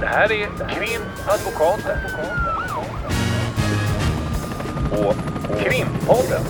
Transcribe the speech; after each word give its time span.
Det 0.00 0.06
här 0.06 0.32
är 0.32 0.46
Krimadvokaten. 0.68 1.98
Och 4.90 5.14
Krimpodden. 5.58 6.44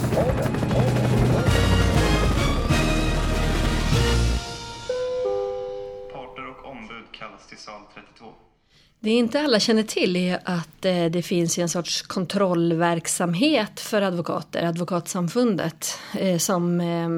Parter 6.12 6.48
och 6.48 6.70
ombud 6.70 7.04
kallas 7.12 7.46
till 7.48 7.58
sal 7.58 7.80
32. 7.94 8.24
Det 9.04 9.10
inte 9.10 9.40
alla 9.40 9.60
känner 9.60 9.82
till 9.82 10.16
är 10.16 10.40
att 10.44 10.84
eh, 10.84 11.04
det 11.04 11.22
finns 11.22 11.58
en 11.58 11.68
sorts 11.68 12.02
kontrollverksamhet 12.02 13.80
för 13.80 14.02
advokater, 14.02 14.66
Advokatsamfundet, 14.66 15.98
eh, 16.14 16.38
som 16.38 16.80
eh, 16.80 17.08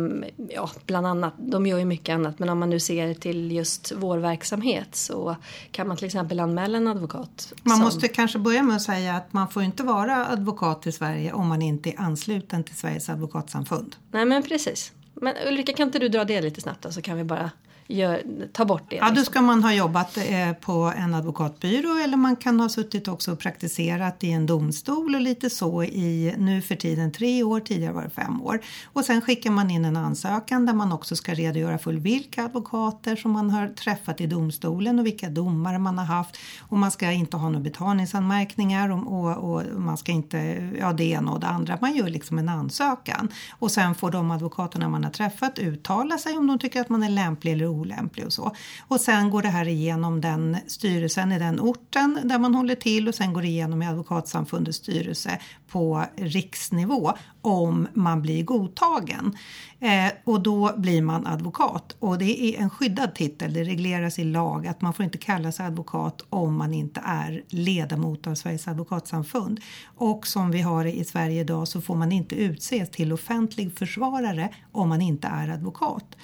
ja, 0.55 0.71
bland 0.87 1.07
annat, 1.07 1.35
de 1.39 1.67
gör 1.67 1.79
ju 1.79 1.85
mycket 1.85 2.15
annat, 2.15 2.39
men 2.39 2.49
om 2.49 2.59
man 2.59 2.71
nu 2.71 2.81
ser 2.81 3.15
till 3.15 3.53
just 3.53 3.93
vår 3.97 4.19
verksamhet 4.19 4.89
så 4.97 5.37
kan 5.71 5.89
man 5.89 5.97
till 5.97 6.07
exempel 6.07 6.41
anmäla 6.41 6.79
en 6.79 6.89
advokat. 6.89 7.53
Man 7.63 7.77
som, 7.77 7.85
måste 7.85 8.09
kanske 8.09 8.39
börja 8.39 8.63
med 8.63 8.77
att 8.77 8.83
säga 8.83 9.15
att 9.15 9.33
man 9.33 9.49
får 9.49 9.63
inte 9.63 9.83
vara 9.83 10.27
advokat 10.27 10.87
i 10.87 10.93
Sverige 10.93 11.33
om 11.33 11.49
man 11.49 11.63
inte 11.63 11.91
är 11.91 12.01
ansluten 12.01 12.65
till 12.65 12.77
Sveriges 12.77 13.09
advokatsamfund. 13.09 13.97
Nej 14.11 14.25
men 14.25 14.43
precis. 14.43 14.93
Men 15.15 15.35
Ulrika 15.49 15.73
kan 15.73 15.89
inte 15.89 15.99
du 15.99 16.09
dra 16.09 16.25
det 16.25 16.41
lite 16.41 16.61
snabbt 16.61 16.83
då, 16.83 16.93
så 16.93 17.03
kan 17.03 17.17
vi 17.17 17.25
bara 17.25 17.51
gör, 17.87 18.23
ta 18.53 18.65
bort 18.65 18.83
det. 18.89 18.97
Ja, 18.97 19.05
då 19.05 19.11
liksom. 19.11 19.25
ska 19.25 19.43
man 19.43 19.63
ha 19.63 19.73
jobbat 19.73 20.17
eh, 20.17 20.53
på 20.53 20.93
en 20.97 21.15
advokatbyrå 21.15 21.99
eller 22.05 22.17
man 22.17 22.37
kan 22.37 22.61
ha 22.61 22.69
suttit 22.69 23.09
också 23.09 23.33
och 23.33 23.39
praktiserat 23.39 24.25
i 24.25 24.31
en 24.31 24.47
domstol 24.47 25.15
och 25.15 25.21
lite 25.21 25.51
så 25.51 25.83
i 25.83 26.35
nu 26.39 26.63
för 26.63 26.75
tiden 26.75 27.13
tre 27.13 27.43
år, 27.43 27.61
tidigare 27.61 27.93
var 27.93 28.03
det 28.03 28.11
fem 28.11 28.43
år. 28.43 28.61
Och 28.85 29.05
sen 29.05 29.21
skickar 29.23 29.51
man 29.51 29.71
in 29.71 29.85
en 29.85 29.97
ansökan 29.97 30.67
där 30.67 30.75
man 30.75 30.93
också 30.93 31.17
ska 31.17 31.35
redogöra 31.35 31.79
för 31.79 31.93
vilka 31.93 32.45
advokater 32.45 33.17
som 33.17 33.31
man 33.31 33.51
har 33.51 33.69
träffat 33.69 34.21
i 34.21 34.27
domstolen 34.27 34.99
och 34.99 35.07
vilka 35.07 35.29
domare 35.29 35.79
man 35.79 35.99
har 35.99 36.05
haft. 36.05 36.37
Och 36.61 36.79
man 36.79 36.91
ska 36.91 37.13
inte 37.13 37.37
ha 37.37 37.49
några 37.49 37.61
betalningsanmärkningar 37.61 38.89
och, 38.89 39.13
och, 39.13 39.55
och 39.55 39.63
man 39.81 39.97
ska 39.97 40.13
inte, 40.13 40.39
ja 40.81 40.93
det 40.93 41.05
ena 41.05 41.33
och 41.33 41.41
det 41.41 41.47
andra. 41.47 41.79
Man 41.81 41.97
gör 41.97 42.09
liksom 42.09 42.39
en 42.39 42.49
ansökan. 42.49 43.29
Och 43.59 43.71
sen 43.71 43.95
får 43.95 44.11
de 44.11 44.31
advokaterna 44.31 44.89
man 44.89 45.05
har 45.05 45.11
träffat 45.11 45.59
uttala 45.59 46.19
sig 46.19 46.37
om 46.37 46.47
de 46.47 46.59
tycker 46.59 46.81
att 46.81 46.89
man 46.89 47.03
är 47.03 47.09
lämplig 47.09 47.53
eller 47.53 47.67
olämplig 47.79 48.27
och 48.27 48.33
så. 48.33 48.53
Och 48.89 49.01
sen 49.01 49.31
går 49.31 49.43
det 49.43 49.49
här 49.49 49.69
igenom 49.69 50.21
den 50.21 50.57
styrelsen 50.67 51.33
i 51.33 51.39
den 51.39 51.61
orten 51.61 52.21
där 52.25 52.39
man 52.39 52.55
håller 52.55 52.75
till 52.75 53.09
och 53.09 53.15
sen 53.15 53.33
går 53.33 53.43
det 53.43 53.49
igenom 53.49 53.83
i 53.83 53.87
Advokatsamfundets 53.87 54.79
styrelse 54.79 55.39
på 55.69 56.05
riksnivå 56.17 57.13
om 57.41 57.89
man 57.95 58.23
blir 58.23 58.45
godtagen. 58.45 59.37
Eh, 59.81 60.13
och 60.25 60.41
då 60.41 60.75
blir 60.77 61.03
man 61.03 61.27
advokat. 61.27 61.97
Och 61.99 62.19
det 62.19 62.41
är 62.41 62.63
en 62.63 62.71
skyddad 62.71 63.15
titel, 63.15 63.53
det 63.53 63.65
regleras 63.65 64.19
i 64.19 64.25
lag 64.25 64.67
att 64.67 64.81
man 64.81 64.95
får 64.95 65.05
inte 65.05 65.19
kalla 65.19 65.53
sig 65.53 65.67
advokat 65.67 66.23
om 66.29 66.57
man 66.57 66.75
inte 66.75 67.03
är 67.05 67.43
ledamot 67.49 68.27
av 68.27 68.35
Sveriges 68.35 68.69
advokatsamfund. 68.69 69.61
Och 69.97 70.27
som 70.27 70.51
vi 70.51 70.61
har 70.61 70.85
det 70.85 70.93
i 70.93 71.05
Sverige 71.05 71.41
idag 71.41 71.69
så 71.69 71.81
får 71.81 71.95
man 71.95 72.13
inte 72.13 72.35
utses 72.35 72.91
till 72.91 73.13
offentlig 73.13 73.79
försvarare 73.79 74.55
om 74.73 74.89
man 74.89 75.03
inte 75.03 75.29
är 75.29 75.49
advokat. 75.49 76.17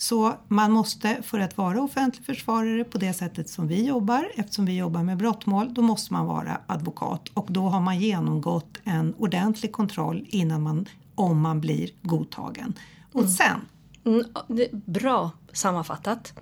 Så 0.00 0.34
man 0.48 0.72
måste 0.72 1.22
för 1.22 1.38
att 1.38 1.56
vara 1.56 1.82
offentlig 1.82 2.26
försvarare 2.26 2.84
på 2.84 2.98
det 2.98 3.12
sättet 3.12 3.48
som 3.48 3.68
vi 3.68 3.86
jobbar, 3.86 4.28
eftersom 4.36 4.66
vi 4.66 4.76
jobbar 4.76 5.02
med 5.02 5.16
brottmål, 5.16 5.74
då 5.74 5.82
måste 5.82 6.12
man 6.12 6.26
vara 6.26 6.60
advokat 6.66 7.28
och 7.34 7.46
då 7.48 7.68
har 7.68 7.80
man 7.80 7.98
genomgått 7.98 8.78
en 8.84 9.14
ordentlig 9.18 9.72
kontroll 9.72 10.26
innan 10.28 10.62
man, 10.62 10.86
om 11.14 11.40
man 11.40 11.60
blir 11.60 11.90
godtagen. 12.02 12.74
Och 13.12 13.28
sen 13.28 13.60
Mm, 14.08 14.24
Bra 14.72 15.30
sammanfattat. 15.52 16.32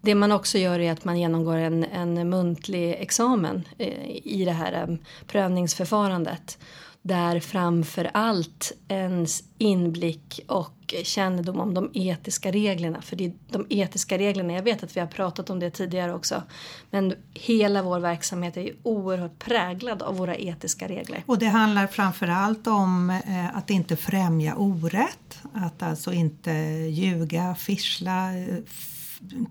Det 0.00 0.14
man 0.14 0.32
också 0.32 0.58
gör 0.58 0.78
är 0.78 0.92
att 0.92 1.04
man 1.04 1.20
genomgår 1.20 1.56
en, 1.56 1.84
en 1.84 2.28
muntlig 2.28 2.92
examen 2.92 3.68
eh, 3.78 4.10
i 4.24 4.44
det 4.44 4.52
här 4.52 4.72
eh, 4.72 4.96
prövningsförfarandet. 5.26 6.58
Där 7.06 7.40
framför 7.40 8.10
allt 8.14 8.72
ens 8.88 9.42
inblick 9.58 10.40
och 10.46 10.94
kännedom 11.02 11.60
om 11.60 11.74
de 11.74 11.90
etiska 11.94 12.52
reglerna. 12.52 13.02
För 13.02 13.16
det 13.16 13.24
är 13.24 13.32
de 13.50 13.66
etiska 13.70 14.18
reglerna, 14.18 14.52
jag 14.52 14.62
vet 14.62 14.82
att 14.82 14.96
vi 14.96 15.00
har 15.00 15.06
pratat 15.06 15.50
om 15.50 15.60
det 15.60 15.70
tidigare 15.70 16.14
också. 16.14 16.42
Men 16.90 17.14
hela 17.34 17.82
vår 17.82 18.00
verksamhet 18.00 18.56
är 18.56 18.60
ju 18.60 18.74
oerhört 18.82 19.38
präglad 19.38 20.02
av 20.02 20.16
våra 20.16 20.36
etiska 20.36 20.88
regler. 20.88 21.22
Och 21.26 21.38
det 21.38 21.46
handlar 21.46 21.86
framför 21.86 22.28
allt 22.28 22.66
om 22.66 23.10
eh, 23.10 23.56
att 23.56 23.70
inte 23.70 23.96
främja 23.96 24.56
orätt, 24.56 25.38
att 25.52 25.82
alltså 25.82 26.12
inte 26.12 26.50
ljuga, 26.90 27.54
fischla, 27.54 28.38
eh, 28.38 28.56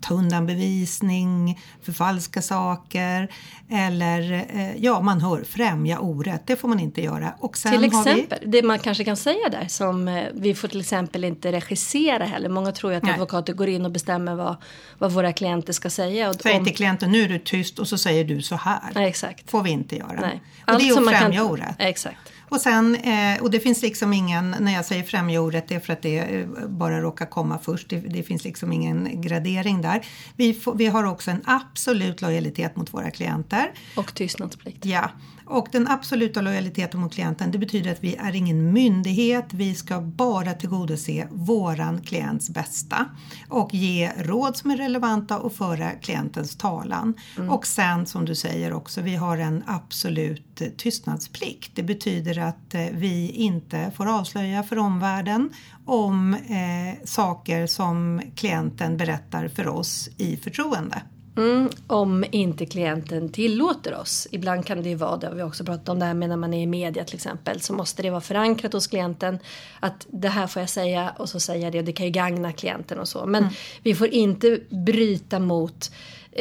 ta 0.00 0.14
undan 0.14 0.46
bevisning, 0.46 1.60
förfalska 1.82 2.42
saker 2.42 3.28
eller 3.70 4.32
eh, 4.54 4.76
ja, 4.76 5.00
man 5.00 5.20
hör 5.20 5.44
främja 5.44 5.98
orätt. 6.00 6.42
Det 6.46 6.56
får 6.56 6.68
man 6.68 6.80
inte 6.80 7.02
göra. 7.02 7.34
Och 7.40 7.56
sen 7.56 7.72
Till 7.72 7.92
har 7.92 8.04
vi- 8.04 8.10
exempel, 8.10 8.50
det 8.50 8.62
man 8.62 8.78
kanske 8.78 9.04
kan 9.04 9.16
säga 9.16 9.48
där 9.48 9.68
som 9.68 10.08
eh, 10.08 10.24
vi 10.34 10.54
får 10.54 10.68
till 10.68 10.80
exempel 10.80 11.24
inte 11.24 11.52
regissera 11.52 12.24
heller. 12.24 12.48
Många 12.48 12.72
tror 12.72 12.92
ju 12.92 12.96
att 12.98 13.02
Nej. 13.04 13.12
advokater 13.12 13.52
går 13.52 13.68
in 13.68 13.84
och 13.84 13.90
bestämmer 13.90 14.34
vad, 14.34 14.56
vad 14.98 15.12
våra 15.12 15.32
klienter 15.32 15.72
ska 15.72 15.90
säga. 15.90 16.28
Och 16.30 16.36
Säg 16.42 16.58
om- 16.58 16.64
till 16.64 16.76
klienten 16.76 17.12
nu 17.12 17.22
är 17.22 17.28
du 17.28 17.38
tyst 17.38 17.78
och 17.78 17.88
så 17.88 17.98
säger 17.98 18.24
du 18.24 18.42
så 18.42 18.56
här. 18.56 18.80
Nej, 18.94 19.08
exakt. 19.08 19.50
får 19.50 19.62
vi 19.62 19.70
inte 19.70 19.96
göra. 19.96 20.20
Nej. 20.20 20.42
Och 20.66 20.78
det 20.78 20.88
är 20.88 20.92
att 20.92 21.08
främja 21.18 21.38
kan- 21.40 21.46
orätt. 21.50 21.76
Exakt. 21.78 22.16
Och, 22.48 22.60
sen, 22.60 22.94
eh, 22.94 23.42
och 23.42 23.50
det 23.50 23.60
finns 23.60 23.82
liksom 23.82 24.12
ingen, 24.12 24.56
när 24.60 24.72
jag 24.72 24.84
säger 24.84 25.02
främja 25.02 25.40
ordet, 25.40 25.68
det 25.68 25.74
är 25.74 25.80
för 25.80 25.92
att 25.92 26.02
det 26.02 26.18
eh, 26.18 26.46
bara 26.68 27.00
råkar 27.00 27.26
komma 27.26 27.58
först. 27.58 27.90
Det, 27.90 27.96
det 27.96 28.22
finns 28.22 28.44
liksom 28.44 28.72
ingen 28.72 29.20
gradering 29.20 29.82
där. 29.82 30.06
Vi, 30.36 30.54
får, 30.54 30.74
vi 30.74 30.86
har 30.86 31.04
också 31.04 31.30
en 31.30 31.42
absolut 31.44 32.22
lojalitet 32.22 32.76
mot 32.76 32.94
våra 32.94 33.10
klienter. 33.10 33.72
Och 33.96 34.14
tystnadsplikt. 34.14 34.84
Ja, 34.84 35.10
och 35.46 35.68
den 35.72 35.88
absoluta 35.88 36.40
lojaliteten 36.40 37.00
mot 37.00 37.14
klienten 37.14 37.50
det 37.50 37.58
betyder 37.58 37.92
att 37.92 38.04
vi 38.04 38.14
är 38.14 38.36
ingen 38.36 38.72
myndighet. 38.72 39.44
Vi 39.50 39.74
ska 39.74 40.00
bara 40.00 40.52
tillgodose 40.52 41.28
våran 41.30 42.02
klients 42.02 42.50
bästa 42.50 43.06
och 43.48 43.74
ge 43.74 44.12
råd 44.16 44.56
som 44.56 44.70
är 44.70 44.76
relevanta 44.76 45.38
och 45.38 45.52
föra 45.52 45.90
klientens 45.90 46.56
talan. 46.56 47.14
Och 47.50 47.66
sen 47.66 48.06
som 48.06 48.24
du 48.24 48.34
säger 48.34 48.72
också, 48.72 49.00
vi 49.00 49.16
har 49.16 49.38
en 49.38 49.64
absolut 49.66 50.55
eh, 50.60 50.68
tystnadsplikt. 50.68 51.70
Det 51.74 51.82
betyder 51.82 52.38
att 52.38 52.74
eh, 52.74 52.86
vi 52.92 53.30
inte 53.30 53.92
får 53.96 54.18
avslöja 54.18 54.62
för 54.62 54.78
omvärlden 54.78 55.50
om 55.84 56.34
eh, 56.34 57.04
saker 57.04 57.66
som 57.66 58.22
klienten 58.34 58.96
berättar 58.96 59.48
för 59.48 59.68
oss 59.68 60.08
i 60.16 60.36
förtroende. 60.36 61.02
Mm, 61.36 61.68
om 61.86 62.24
inte 62.30 62.66
klienten 62.66 63.32
tillåter 63.32 64.00
oss. 64.00 64.28
Ibland 64.30 64.66
kan 64.66 64.82
det 64.82 64.88
ju 64.88 64.94
vara, 64.94 65.16
det 65.16 65.26
har 65.26 65.34
vi 65.34 65.42
också 65.42 65.64
pratat 65.64 65.88
om 65.88 65.98
det 65.98 66.04
här 66.04 66.14
med 66.14 66.28
när 66.28 66.36
man 66.36 66.54
är 66.54 66.62
i 66.62 66.66
media 66.66 67.04
till 67.04 67.14
exempel. 67.14 67.60
Så 67.60 67.72
måste 67.72 68.02
det 68.02 68.10
vara 68.10 68.20
förankrat 68.20 68.72
hos 68.72 68.86
klienten. 68.86 69.38
Att 69.80 70.06
det 70.10 70.28
här 70.28 70.46
får 70.46 70.62
jag 70.62 70.68
säga 70.68 71.14
och 71.18 71.28
så 71.28 71.40
säger 71.40 71.64
jag 71.64 71.72
det 71.72 71.78
och 71.78 71.84
det 71.84 71.92
kan 71.92 72.06
ju 72.06 72.12
gagna 72.12 72.52
klienten 72.52 72.98
och 72.98 73.08
så. 73.08 73.26
Men 73.26 73.48
vi 73.82 73.94
får 73.94 74.08
inte 74.08 74.60
bryta 74.86 75.38
mot 75.38 75.90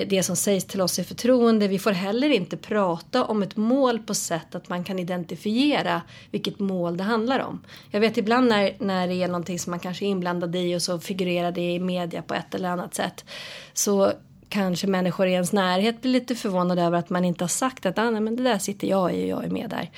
det 0.08 0.24
som 0.24 0.36
sägs 0.36 0.66
till 0.66 0.82
oss 0.82 1.00
i 1.00 1.04
förtroende. 1.04 1.68
Vi 1.68 1.80
får 1.80 1.92
heller 1.92 2.30
inte 2.30 2.58
prata 2.58 3.26
om 3.26 3.44
ett 3.44 3.56
mål 3.56 4.00
på 4.00 4.14
sätt 4.14 4.56
att 4.56 4.70
man 4.70 4.84
kan 4.84 5.00
identifiera 5.00 6.02
vilket 6.32 6.60
mål 6.60 6.98
det 6.98 7.04
handlar 7.04 7.40
om. 7.40 7.64
Jag 7.92 8.00
vet 8.00 8.18
ibland 8.18 8.48
när, 8.48 8.76
när 8.80 9.08
det 9.08 9.14
är 9.14 9.28
någonting 9.28 9.60
som 9.60 9.72
man 9.72 9.80
kanske 9.80 10.06
är 10.06 10.08
inblandad 10.08 10.56
i 10.56 10.76
och 10.76 10.82
så 10.82 11.00
figurerar 11.00 11.52
det 11.52 11.74
i 11.74 11.80
media 11.80 12.22
på 12.22 12.34
ett 12.34 12.56
eller 12.56 12.70
annat 12.70 12.96
sätt. 12.96 13.26
Så 13.74 14.12
kanske 14.50 14.88
människor 14.88 15.28
i 15.28 15.32
ens 15.32 15.54
närhet 15.54 16.02
blir 16.02 16.12
lite 16.12 16.36
förvånade 16.36 16.82
över 16.82 16.98
att 16.98 17.10
man 17.10 17.26
inte 17.26 17.44
har 17.44 17.50
sagt 17.50 17.86
att 17.86 18.00
ah, 18.00 18.10
nej, 18.10 18.22
men 18.22 18.36
det 18.36 18.44
där 18.44 18.60
sitter 18.60 18.88
jag 18.88 19.14
i 19.14 19.24
och 19.24 19.28
jag 19.28 19.46
är 19.46 19.50
med 19.50 19.70
där. 19.70 19.90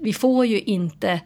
Vi 0.00 0.12
får 0.12 0.46
ju 0.46 0.60
inte 0.60 1.20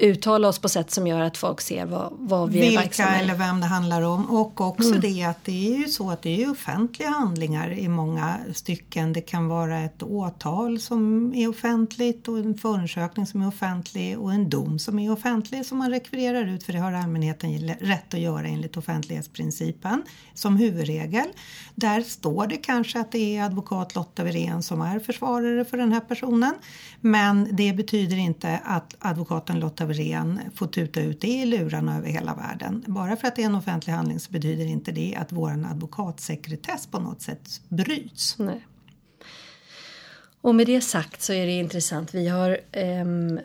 uttala 0.00 0.48
oss 0.48 0.58
på 0.58 0.68
sätt 0.68 0.90
som 0.90 1.06
gör 1.06 1.20
att 1.20 1.36
folk 1.36 1.60
ser 1.60 1.86
vad, 1.86 2.12
vad 2.18 2.50
vi 2.50 2.58
är 2.58 2.62
Vilka 2.62 2.80
verksamma 2.80 3.16
i. 3.16 3.20
eller 3.22 3.34
vem 3.34 3.60
det 3.60 3.66
handlar 3.66 4.02
om 4.02 4.30
och 4.30 4.60
också 4.60 4.88
Mm. 4.88 5.00
det 5.00 5.22
att 5.24 5.44
det 5.44 5.74
är 5.74 5.78
ju 5.78 5.88
så 5.88 6.10
att 6.10 6.22
det 6.22 6.42
är 6.42 6.50
offentliga 6.50 7.08
handlingar 7.08 7.70
i 7.72 7.88
många 7.88 8.36
stycken. 8.54 9.12
Det 9.12 9.20
kan 9.20 9.48
vara 9.48 9.80
ett 9.80 10.02
åtal 10.02 10.80
som 10.80 11.32
är 11.34 11.48
offentligt 11.48 12.28
och 12.28 12.38
en 12.38 12.58
förundersökning 12.58 13.26
som 13.26 13.42
är 13.42 13.48
offentlig 13.48 14.18
och 14.18 14.32
en 14.32 14.50
dom 14.50 14.78
som 14.78 14.98
är 14.98 15.12
offentlig 15.12 15.66
som 15.66 15.78
man 15.78 15.90
rekvirerar 15.90 16.46
ut 16.46 16.62
för 16.62 16.72
det 16.72 16.78
har 16.78 16.92
allmänheten 16.92 17.68
rätt 17.80 18.14
att 18.14 18.20
göra 18.20 18.46
enligt 18.48 18.76
offentlighetsprincipen 18.76 20.02
som 20.34 20.56
huvudregel. 20.56 21.26
Där 21.74 22.00
står 22.00 22.46
det 22.46 22.56
kanske 22.56 23.00
att 23.00 23.12
det 23.12 23.36
är 23.36 23.44
advokat 23.44 23.94
Lotta 23.94 24.24
Wirén 24.24 24.62
som 24.62 24.80
är 24.80 24.98
försvarare 24.98 25.64
för 25.64 25.76
den 25.76 25.92
här 25.92 26.00
personen 26.00 26.54
men 27.00 27.48
det 27.56 27.72
betyder 27.72 28.16
inte 28.16 28.60
att 28.64 28.94
advokaten 28.98 29.60
Lotta 29.60 29.84
Wirén 29.90 30.40
får 30.54 30.66
tuta 30.66 31.00
ut 31.00 31.20
det 31.20 31.28
i 31.28 31.46
lurarna 31.46 31.98
över 31.98 32.08
hela 32.08 32.34
världen. 32.34 32.84
Bara 32.86 33.16
för 33.16 33.28
att 33.28 33.36
det 33.36 33.42
är 33.42 33.46
en 33.46 33.54
offentlig 33.54 33.92
handling 33.92 34.20
så 34.20 34.32
betyder 34.32 34.66
inte 34.66 34.92
det 34.92 35.16
att 35.20 35.32
vår 35.32 35.50
advokatsekretess 35.70 36.86
på 36.86 36.98
något 36.98 37.22
sätt 37.22 37.60
bryts. 37.68 38.38
Nej. 38.38 38.66
Och 40.42 40.54
med 40.54 40.66
det 40.66 40.80
sagt 40.80 41.22
så 41.22 41.32
är 41.32 41.46
det 41.46 41.52
intressant. 41.52 42.14
Vi 42.14 42.28
har 42.28 42.50
eh, 42.72 43.04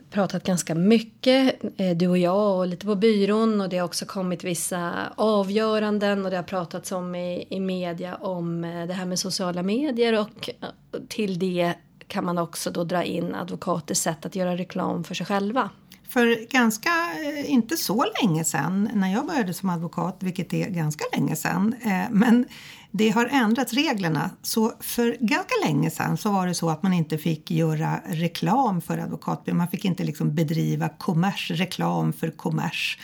pratat 0.10 0.44
ganska 0.44 0.76
mycket, 0.76 1.64
eh, 1.78 1.98
du 1.98 2.08
och 2.08 2.18
jag 2.18 2.58
och 2.58 2.68
lite 2.68 2.86
på 2.86 2.96
byrån 2.96 3.62
och 3.62 3.70
det 3.70 3.78
har 3.78 3.86
också 3.86 4.06
kommit 4.06 4.44
vissa 4.44 5.14
avgöranden 5.16 6.26
och 6.26 6.32
det 6.32 6.38
har 6.38 6.44
pratats 6.44 6.92
om 6.92 7.16
i, 7.16 7.48
i 7.50 7.60
media 7.60 8.16
om 8.16 8.64
eh, 8.64 8.88
det 8.88 8.94
här 8.94 9.06
med 9.06 9.20
sociala 9.20 9.64
medier 9.64 10.20
och 10.20 10.50
eh, 10.50 10.70
till 11.08 11.40
det 11.40 11.74
kan 12.08 12.26
man 12.26 12.38
också 12.38 12.72
då 12.72 12.84
dra 12.84 13.04
in 13.04 13.36
advokaters 13.36 13.98
sätt 13.98 14.26
att 14.26 14.36
göra 14.36 14.58
reklam 14.58 15.04
för 15.04 15.16
sig 15.16 15.26
själva. 15.26 15.70
För 16.16 16.52
ganska, 16.52 16.90
eh, 17.24 17.52
inte 17.52 17.78
så 17.78 18.06
länge 18.22 18.44
sedan, 18.44 18.90
när 18.94 19.14
jag 19.14 19.28
började 19.28 19.54
som 19.54 19.70
advokat, 19.70 20.18
vilket 20.20 20.54
är 20.54 20.70
ganska 20.70 21.06
länge 21.14 21.36
sedan, 21.36 21.76
eh, 21.82 22.12
men 22.12 22.46
det 22.92 23.10
har 23.10 23.26
ändrats 23.26 23.74
reglerna. 23.74 24.30
Så 24.42 24.74
för 24.80 25.18
ganska 25.20 25.54
länge 25.66 25.90
sedan 25.92 26.18
så 26.18 26.32
var 26.32 26.48
det 26.48 26.54
så 26.54 26.70
att 26.70 26.84
man 26.84 26.94
inte 26.94 27.18
fick 27.18 27.52
göra 27.52 28.00
reklam 28.06 28.82
för 28.82 28.98
advokatbyrå. 28.98 29.58
Man 29.58 29.68
fick 29.68 29.86
inte 29.86 30.04
liksom 30.04 30.36
bedriva 30.36 30.90
kommers, 30.90 31.52
reklam 31.52 32.14
för 32.14 32.32
kommers. 32.32 32.98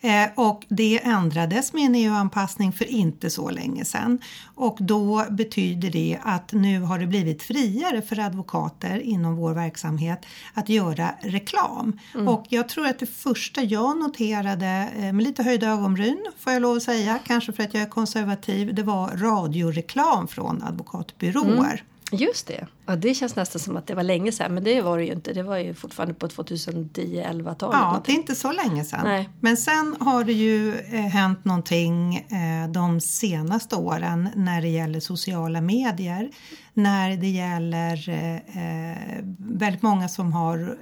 Eh, 0.00 0.28
och 0.34 0.66
det 0.68 1.00
ändrades 1.02 1.72
med 1.72 1.84
en 1.84 1.94
EU-anpassning 1.94 2.72
för 2.72 2.84
inte 2.84 3.30
så 3.30 3.50
länge 3.50 3.84
sedan. 3.84 4.18
Och 4.54 4.76
då 4.80 5.26
betyder 5.30 5.90
det 5.90 6.18
att 6.22 6.52
nu 6.52 6.80
har 6.80 6.98
det 6.98 7.06
blivit 7.06 7.42
friare 7.42 8.02
för 8.02 8.18
advokater 8.18 9.00
inom 9.00 9.36
vår 9.36 9.54
verksamhet 9.54 10.26
att 10.54 10.68
göra 10.68 11.14
reklam. 11.20 11.98
Mm. 12.14 12.28
Och 12.28 12.46
jag 12.48 12.68
tror 12.68 12.86
att 12.86 12.98
det 12.98 13.06
första 13.06 13.62
jag 13.62 13.98
noterade 13.98 14.88
eh, 14.96 15.12
med 15.12 15.22
lite 15.22 15.42
höjda 15.42 15.68
ögonbryn 15.68 16.26
får 16.38 16.52
jag 16.52 16.62
lov 16.62 16.76
att 16.76 16.82
säga, 16.82 17.18
kanske 17.26 17.52
för 17.52 17.62
att 17.62 17.74
jag 17.74 17.82
är 17.82 17.88
konservativ, 17.88 18.74
det 18.74 18.82
var 18.82 19.08
radioreklam 19.08 20.28
från 20.28 20.62
advokatbyråer. 20.62 21.54
Mm. 21.54 21.89
Just 22.12 22.46
det. 22.46 22.66
Ja, 22.86 22.96
det 22.96 23.14
känns 23.14 23.36
nästan 23.36 23.60
som 23.60 23.76
att 23.76 23.86
det 23.86 23.94
var 23.94 24.02
länge 24.02 24.32
sedan, 24.32 24.54
men 24.54 24.64
det 24.64 24.82
var 24.82 24.98
det 24.98 25.04
ju 25.04 25.12
inte. 25.12 25.32
Det 25.32 25.42
var 25.42 25.56
ju 25.56 25.74
fortfarande 25.74 26.14
på 26.14 26.26
2010-11-talet. 26.26 27.78
Ja, 27.80 28.02
det 28.06 28.12
är 28.12 28.16
inte 28.16 28.34
så 28.34 28.52
länge 28.52 28.84
sedan. 28.84 29.00
Nej. 29.04 29.28
Men 29.40 29.56
sen 29.56 29.96
har 30.00 30.24
det 30.24 30.32
ju 30.32 30.74
eh, 30.74 31.00
hänt 31.00 31.44
någonting 31.44 32.16
eh, 32.16 32.70
de 32.70 33.00
senaste 33.00 33.76
åren 33.76 34.28
när 34.34 34.62
det 34.62 34.68
gäller 34.68 35.00
sociala 35.00 35.60
medier. 35.60 36.30
När 36.74 37.16
det 37.16 37.28
gäller 37.28 38.08
eh, 38.08 39.24
väldigt 39.38 39.82
många 39.82 40.08
som 40.08 40.32
har 40.32 40.76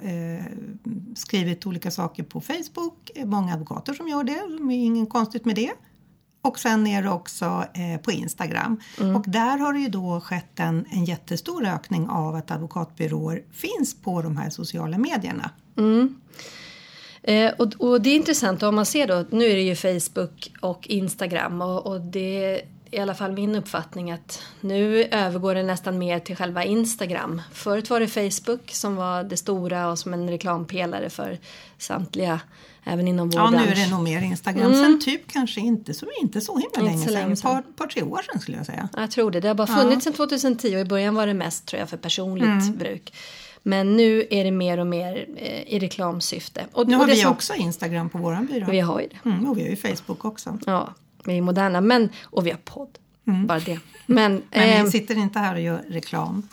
skrivit 1.15 1.65
olika 1.65 1.91
saker 1.91 2.23
på 2.23 2.41
Facebook. 2.41 3.11
Många 3.25 3.53
advokater 3.53 3.93
som 3.93 4.07
gör 4.07 4.23
det, 4.23 4.33
det 4.67 4.73
är 4.73 4.85
inget 4.85 5.09
konstigt 5.09 5.45
med 5.45 5.55
det. 5.55 5.71
Och 6.41 6.59
sen 6.59 6.87
är 6.87 7.03
det 7.03 7.09
också 7.09 7.65
eh, 7.73 8.01
på 8.01 8.11
Instagram. 8.11 8.81
Mm. 8.99 9.15
Och 9.15 9.23
där 9.27 9.57
har 9.57 9.73
det 9.73 9.79
ju 9.79 9.89
då 9.89 10.21
skett 10.21 10.59
en, 10.59 10.85
en 10.91 11.05
jättestor 11.05 11.65
ökning 11.65 12.09
av 12.09 12.35
att 12.35 12.51
advokatbyråer 12.51 13.43
finns 13.51 14.01
på 14.01 14.21
de 14.21 14.37
här 14.37 14.49
sociala 14.49 14.97
medierna. 14.97 15.51
Mm. 15.77 16.21
Eh, 17.23 17.51
och, 17.57 17.73
och, 17.77 18.01
det 18.01 18.09
är 18.09 18.15
intressant 18.15 18.63
om 18.63 18.75
man 18.75 18.85
ser 18.85 19.07
då, 19.07 19.25
nu 19.29 19.45
är 19.45 19.55
det 19.55 19.61
ju 19.61 19.75
Facebook 19.75 20.51
och 20.61 20.87
Instagram 20.87 21.61
och, 21.61 21.85
och 21.85 22.01
det 22.01 22.61
i 22.91 22.99
alla 22.99 23.15
fall 23.15 23.31
min 23.31 23.55
uppfattning 23.55 24.11
att 24.11 24.41
nu 24.61 25.03
övergår 25.03 25.55
det 25.55 25.63
nästan 25.63 25.97
mer 25.97 26.19
till 26.19 26.35
själva 26.35 26.63
Instagram. 26.63 27.41
Förut 27.51 27.89
var 27.89 27.99
det 27.99 28.07
Facebook 28.07 28.71
som 28.71 28.95
var 28.95 29.23
det 29.23 29.37
stora 29.37 29.91
och 29.91 29.99
som 29.99 30.13
en 30.13 30.29
reklampelare 30.29 31.09
för 31.09 31.39
samtliga 31.77 32.39
även 32.83 33.07
inom 33.07 33.29
vår 33.29 33.41
Ja, 33.41 33.51
bransch. 33.51 33.65
nu 33.65 33.71
är 33.71 33.75
det 33.75 33.91
nog 33.91 34.03
mer 34.03 34.21
Instagram. 34.21 34.65
Mm. 34.65 34.83
Sen 34.83 35.01
typ 35.01 35.31
kanske 35.31 35.61
inte 35.61 35.93
så, 35.93 36.05
inte 36.21 36.41
så 36.41 36.57
himla 36.57 36.91
länge, 36.91 37.09
länge 37.09 37.25
sedan. 37.25 37.31
Ett 37.31 37.41
par, 37.41 37.61
par, 37.61 37.87
tre 37.87 38.01
år 38.03 38.21
sedan 38.31 38.41
skulle 38.41 38.57
jag 38.57 38.65
säga. 38.65 38.89
Jag 38.97 39.11
tror 39.11 39.31
det. 39.31 39.39
Det 39.39 39.47
har 39.47 39.55
bara 39.55 39.67
funnits 39.67 40.05
ja. 40.05 40.11
sedan 40.11 40.13
2010 40.13 40.75
och 40.75 40.81
i 40.81 40.85
början 40.85 41.15
var 41.15 41.27
det 41.27 41.33
mest 41.33 41.65
tror 41.65 41.79
jag 41.79 41.89
för 41.89 41.97
personligt 41.97 42.47
mm. 42.47 42.77
bruk. 42.77 43.13
Men 43.63 43.97
nu 43.97 44.27
är 44.29 44.43
det 44.43 44.51
mer 44.51 44.77
och 44.77 44.87
mer 44.87 45.27
eh, 45.37 45.73
i 45.73 45.79
reklamsyfte. 45.79 46.65
Och, 46.71 46.87
nu 46.87 46.95
har 46.95 47.03
och 47.03 47.09
vi 47.09 47.15
som... 47.15 47.31
också 47.31 47.53
Instagram 47.53 48.09
på 48.09 48.17
vår 48.17 48.47
byrå. 48.47 48.67
Vi 48.71 48.79
har 48.79 49.01
ju 49.01 49.07
det. 49.07 49.29
Mm, 49.29 49.49
och 49.49 49.57
vi 49.57 49.61
har 49.61 49.69
ju 49.69 49.75
Facebook 49.75 50.25
också. 50.25 50.59
Ja, 50.65 50.93
vi 51.23 51.37
är 51.37 51.41
moderna. 51.41 51.81
Men, 51.81 52.09
och 52.23 52.47
vi 52.47 52.51
har 52.51 52.57
podd. 52.57 52.97
Mm. 53.27 53.47
Bara 53.47 53.59
det. 53.59 53.79
Men, 54.05 54.43
Men 54.51 54.69
eh, 54.69 54.83
vi 54.83 54.91
sitter 54.91 55.17
inte 55.17 55.39
här 55.39 55.55
och 55.55 55.61
gör 55.61 55.83
reklam. 55.87 56.47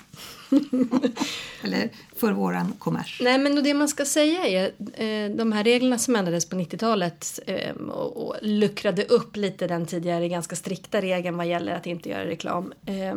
Eller 1.62 1.90
för 2.16 2.32
våran 2.32 2.72
kommers. 2.78 3.20
Nej, 3.24 3.38
men 3.38 3.62
det 3.62 3.74
man 3.74 3.88
ska 3.88 4.04
säga 4.04 4.46
är 4.46 4.64
eh, 4.94 5.36
de 5.36 5.52
här 5.52 5.64
reglerna 5.64 5.98
som 5.98 6.16
ändrades 6.16 6.48
på 6.48 6.56
90-talet 6.56 7.40
eh, 7.46 7.74
och, 7.76 8.26
och 8.26 8.36
luckrade 8.42 9.04
upp 9.04 9.36
lite 9.36 9.66
den 9.66 9.86
tidigare 9.86 10.28
ganska 10.28 10.56
strikta 10.56 11.00
regeln 11.00 11.36
vad 11.36 11.46
gäller 11.46 11.72
att 11.72 11.86
inte 11.86 12.08
göra 12.08 12.26
reklam. 12.26 12.72
Eh, 12.86 13.14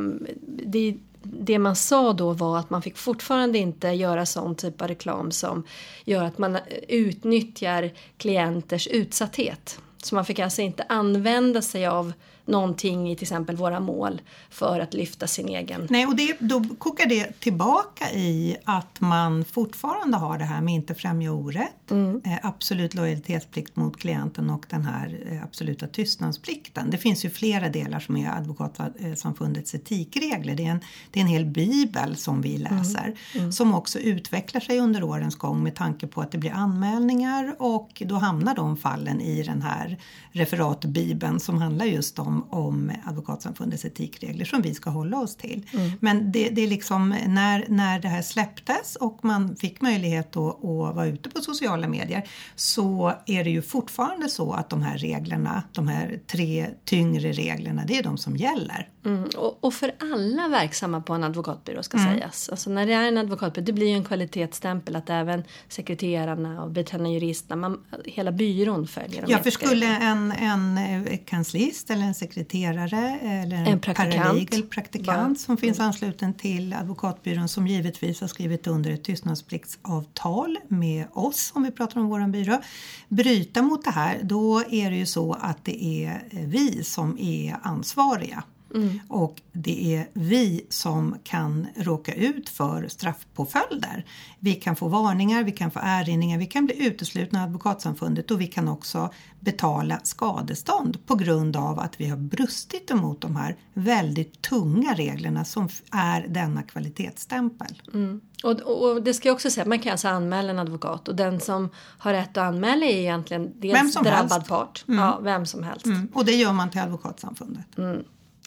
det, 0.64 0.98
det 1.24 1.60
man 1.60 1.76
sa 1.76 2.14
då 2.14 2.34
var 2.34 2.60
att 2.60 2.70
man 2.70 2.82
fick 2.82 2.98
fortfarande 2.98 3.58
inte 3.58 3.88
göra 3.88 4.26
sån 4.26 4.56
typ 4.56 4.82
av 4.82 4.88
reklam 4.88 5.32
som 5.32 5.64
gör 6.06 6.24
att 6.24 6.38
man 6.38 6.58
utnyttjar 6.88 7.92
klienters 8.18 8.88
utsatthet. 8.88 9.80
Så 10.04 10.16
man 10.16 10.26
fick 10.26 10.40
alltså 10.40 10.62
inte 10.62 10.86
använda 10.90 11.62
sig 11.62 11.88
av 11.88 12.14
någonting 12.50 13.12
i 13.12 13.16
till 13.16 13.24
exempel 13.24 13.56
våra 13.56 13.80
mål 13.80 14.22
för 14.50 14.80
att 14.80 14.94
lyfta 14.94 15.28
sin 15.28 15.50
egen... 15.50 15.88
Nej, 15.90 16.06
och 16.06 16.16
det, 16.16 16.38
då 16.40 16.64
kokar 16.78 17.10
det 17.10 17.40
tillbaka 17.40 18.12
i 18.12 18.58
att 18.64 19.02
man 19.02 19.46
fortfarande 19.46 20.18
har 20.18 20.38
det 20.38 20.46
här 20.46 20.62
med 20.62 20.74
inte 20.74 20.96
främja 20.96 21.32
orätt, 21.32 21.92
mm. 21.92 22.22
eh, 22.26 22.40
absolut 22.44 22.94
lojalitetsplikt 22.94 23.76
mot 23.76 23.98
klienten 23.98 24.50
och 24.50 24.66
den 24.70 24.86
här 24.86 25.20
eh, 25.32 25.44
absoluta 25.44 25.88
tystnadsplikten. 25.88 26.90
Det 26.90 26.98
finns 26.98 27.26
ju 27.26 27.30
flera 27.30 27.70
delar 27.70 28.00
som 28.00 28.18
är 28.18 28.38
Advokatsamfundets 28.38 29.76
etikregler. 29.76 30.56
Det 30.56 30.66
är 30.66 30.72
en, 30.72 30.80
det 31.12 31.20
är 31.20 31.22
en 31.22 31.30
hel 31.30 31.46
bibel 31.46 32.16
som 32.16 32.42
vi 32.42 32.56
mm. 32.56 32.78
läser 32.78 33.04
mm. 33.04 33.16
Mm. 33.36 33.52
som 33.52 33.76
också 33.76 34.00
utvecklar 34.00 34.62
sig 34.62 34.80
under 34.80 35.04
årens 35.04 35.36
gång 35.36 35.64
med 35.64 35.76
tanke 35.76 36.08
på 36.08 36.22
att 36.22 36.32
det 36.32 36.38
blir 36.38 36.52
anmälningar 36.52 37.56
och 37.60 38.04
då 38.06 38.16
hamnar 38.16 38.56
de 38.56 38.78
fallen 38.78 39.22
i 39.22 39.44
den 39.44 39.62
här 39.62 39.98
referatbibeln 40.32 41.40
som 41.40 41.62
handlar 41.62 41.86
just 41.86 42.20
om 42.20 42.39
om, 42.50 42.92
Advokatsamfundets 43.06 43.86
etikregler 43.86 44.46
som 44.46 44.62
vi 44.62 44.74
ska 44.74 44.90
hålla 44.90 45.20
oss 45.20 45.36
till. 45.36 45.66
Mm. 45.74 45.92
Men 46.00 46.32
det, 46.32 46.50
det 46.50 46.62
är 46.62 46.68
liksom 46.68 47.16
när, 47.28 47.66
när 47.70 48.00
det 48.00 48.08
här 48.08 48.22
släpptes 48.22 48.96
och 48.96 49.26
man 49.26 49.56
fick 49.56 49.82
möjlighet 49.82 50.38
att, 50.38 50.56
att 50.56 50.96
vara 50.96 51.06
ute 51.06 51.30
på 51.30 51.42
sociala 51.42 51.88
medier 51.88 52.30
så 52.56 53.14
är 53.26 53.44
det 53.44 53.50
ju 53.50 53.62
fortfarande 53.62 54.30
så 54.30 54.54
att 54.54 54.70
de 54.70 54.82
här 54.82 54.98
reglerna, 54.98 55.64
de 55.72 55.88
här 55.88 56.20
tre 56.28 56.68
tyngre 56.86 57.32
reglerna, 57.32 57.84
det 57.88 57.98
är 57.98 58.04
de 58.04 58.18
som 58.18 58.38
gäller. 58.38 58.90
Mm. 59.06 59.30
Och, 59.38 59.64
och, 59.64 59.74
för 59.74 59.92
alla 60.00 60.48
verksamma 60.48 61.02
på 61.02 61.14
en 61.14 61.24
advokatbyrå 61.24 61.84
ska 61.84 61.98
mm. 61.98 62.14
sägas. 62.14 62.50
Alltså 62.50 62.70
när 62.70 62.86
det 62.86 62.94
är 62.94 63.08
en 63.08 63.18
advokatbyrå, 63.18 63.66
det 63.66 63.74
blir 63.74 63.88
ju 63.88 63.94
en 63.94 64.06
kvalitetsstämpel 64.06 64.96
att 64.96 65.10
även 65.10 65.44
sekreterarna 65.68 66.64
och 66.64 66.72
biträdande 66.72 67.10
juristerna, 67.10 67.56
man, 67.56 67.86
hela 68.06 68.32
byrån 68.32 68.88
följer 68.88 69.26
Ja, 69.28 69.38
för 69.38 69.52
skulle 69.52 69.98
en, 69.98 70.32
en 70.32 70.78
kanslist 71.18 71.90
eller 71.90 72.04
en 72.04 72.14
sekreterare 72.14 73.20
eller 73.20 73.58
en, 73.58 73.68
en 73.68 73.80
praktikant, 73.80 74.70
praktikant 74.70 75.40
som 75.40 75.58
finns 75.58 75.78
mm. 75.78 75.88
ansluten 75.88 76.34
till 76.34 76.74
advokatbyrån 76.74 77.48
som 77.48 77.68
givetvis 77.68 78.22
har 78.22 78.28
skrivit 78.28 78.68
under 78.68 78.92
ett 78.92 79.04
tystnadspliktsavtal 79.04 80.58
med 80.68 81.06
oss 81.14 81.52
om 81.56 81.64
vi 81.64 81.72
pratar 81.72 82.00
om 82.00 82.08
vår 82.08 82.28
byrå, 82.28 82.62
bryta 83.08 83.62
mot 83.62 83.86
det 83.86 83.92
här, 83.92 84.20
då 84.24 84.64
är 84.70 84.92
det 84.92 84.98
ju 84.98 85.06
så 85.06 85.34
att 85.34 85.66
det 85.66 85.84
är 85.84 86.22
vi 86.32 86.84
som 86.84 87.18
är 87.20 87.58
ansvariga 87.62 88.44
Mm. 88.76 89.00
Och 89.08 89.42
det 89.52 89.96
är 89.96 90.08
vi 90.14 90.66
som 90.70 91.16
kan 91.24 91.68
råka 91.76 92.14
ut 92.14 92.50
för 92.50 92.88
straffpåföljder. 92.88 94.06
Vi 94.40 94.54
kan 94.54 94.76
få 94.76 94.88
varningar, 94.88 95.44
vi 95.44 95.52
kan 95.52 95.72
få 95.72 95.80
erinringar, 95.84 96.38
vi 96.38 96.46
kan 96.46 96.66
bli 96.66 96.86
uteslutna 96.86 97.40
av 97.40 97.46
Advokatsamfundet 97.46 98.32
och 98.32 98.42
vi 98.42 98.48
kan 98.48 98.68
också 98.68 99.10
betala 99.40 100.00
skadestånd 100.04 101.06
på 101.06 101.16
grund 101.16 101.56
av 101.56 101.80
att 101.80 102.02
vi 102.02 102.06
har 102.06 102.18
brustit 102.18 102.92
emot 102.92 103.22
de 103.22 103.36
här 103.36 103.56
väldigt 103.74 104.42
tunga 104.42 104.94
reglerna 104.94 105.46
som 105.46 105.70
är 105.92 106.28
denna 106.28 106.64
kvalitetsstämpel. 106.64 107.82
Mm. 107.94 108.22
Och, 108.44 108.62
och, 108.62 109.04
det 109.04 109.14
ska 109.14 109.30
jag 109.30 109.36
också 109.36 109.50
säga, 109.50 109.66
man 109.66 109.80
kan 109.80 109.92
alltså 109.92 110.08
anmäla 110.08 110.50
en 110.50 110.60
advokat 110.60 111.08
och 111.08 111.16
den 111.16 111.40
som 111.40 111.70
har 111.76 112.14
rätt 112.14 112.38
att 112.38 112.38
anmäla 112.38 112.86
är 112.86 112.98
egentligen 112.98 113.52
dels 113.60 113.94
drabbad 113.94 114.32
helst. 114.32 114.48
part, 114.48 114.84
mm. 114.88 115.00
ja, 115.00 115.20
vem 115.24 115.46
som 115.46 115.64
helst. 115.64 115.86
Mm. 115.86 116.08
Och 116.14 116.26
det 116.26 116.36
gör 116.36 116.54
man 116.54 116.70
till 116.70 116.82
Advokatsamfundet. 116.82 117.78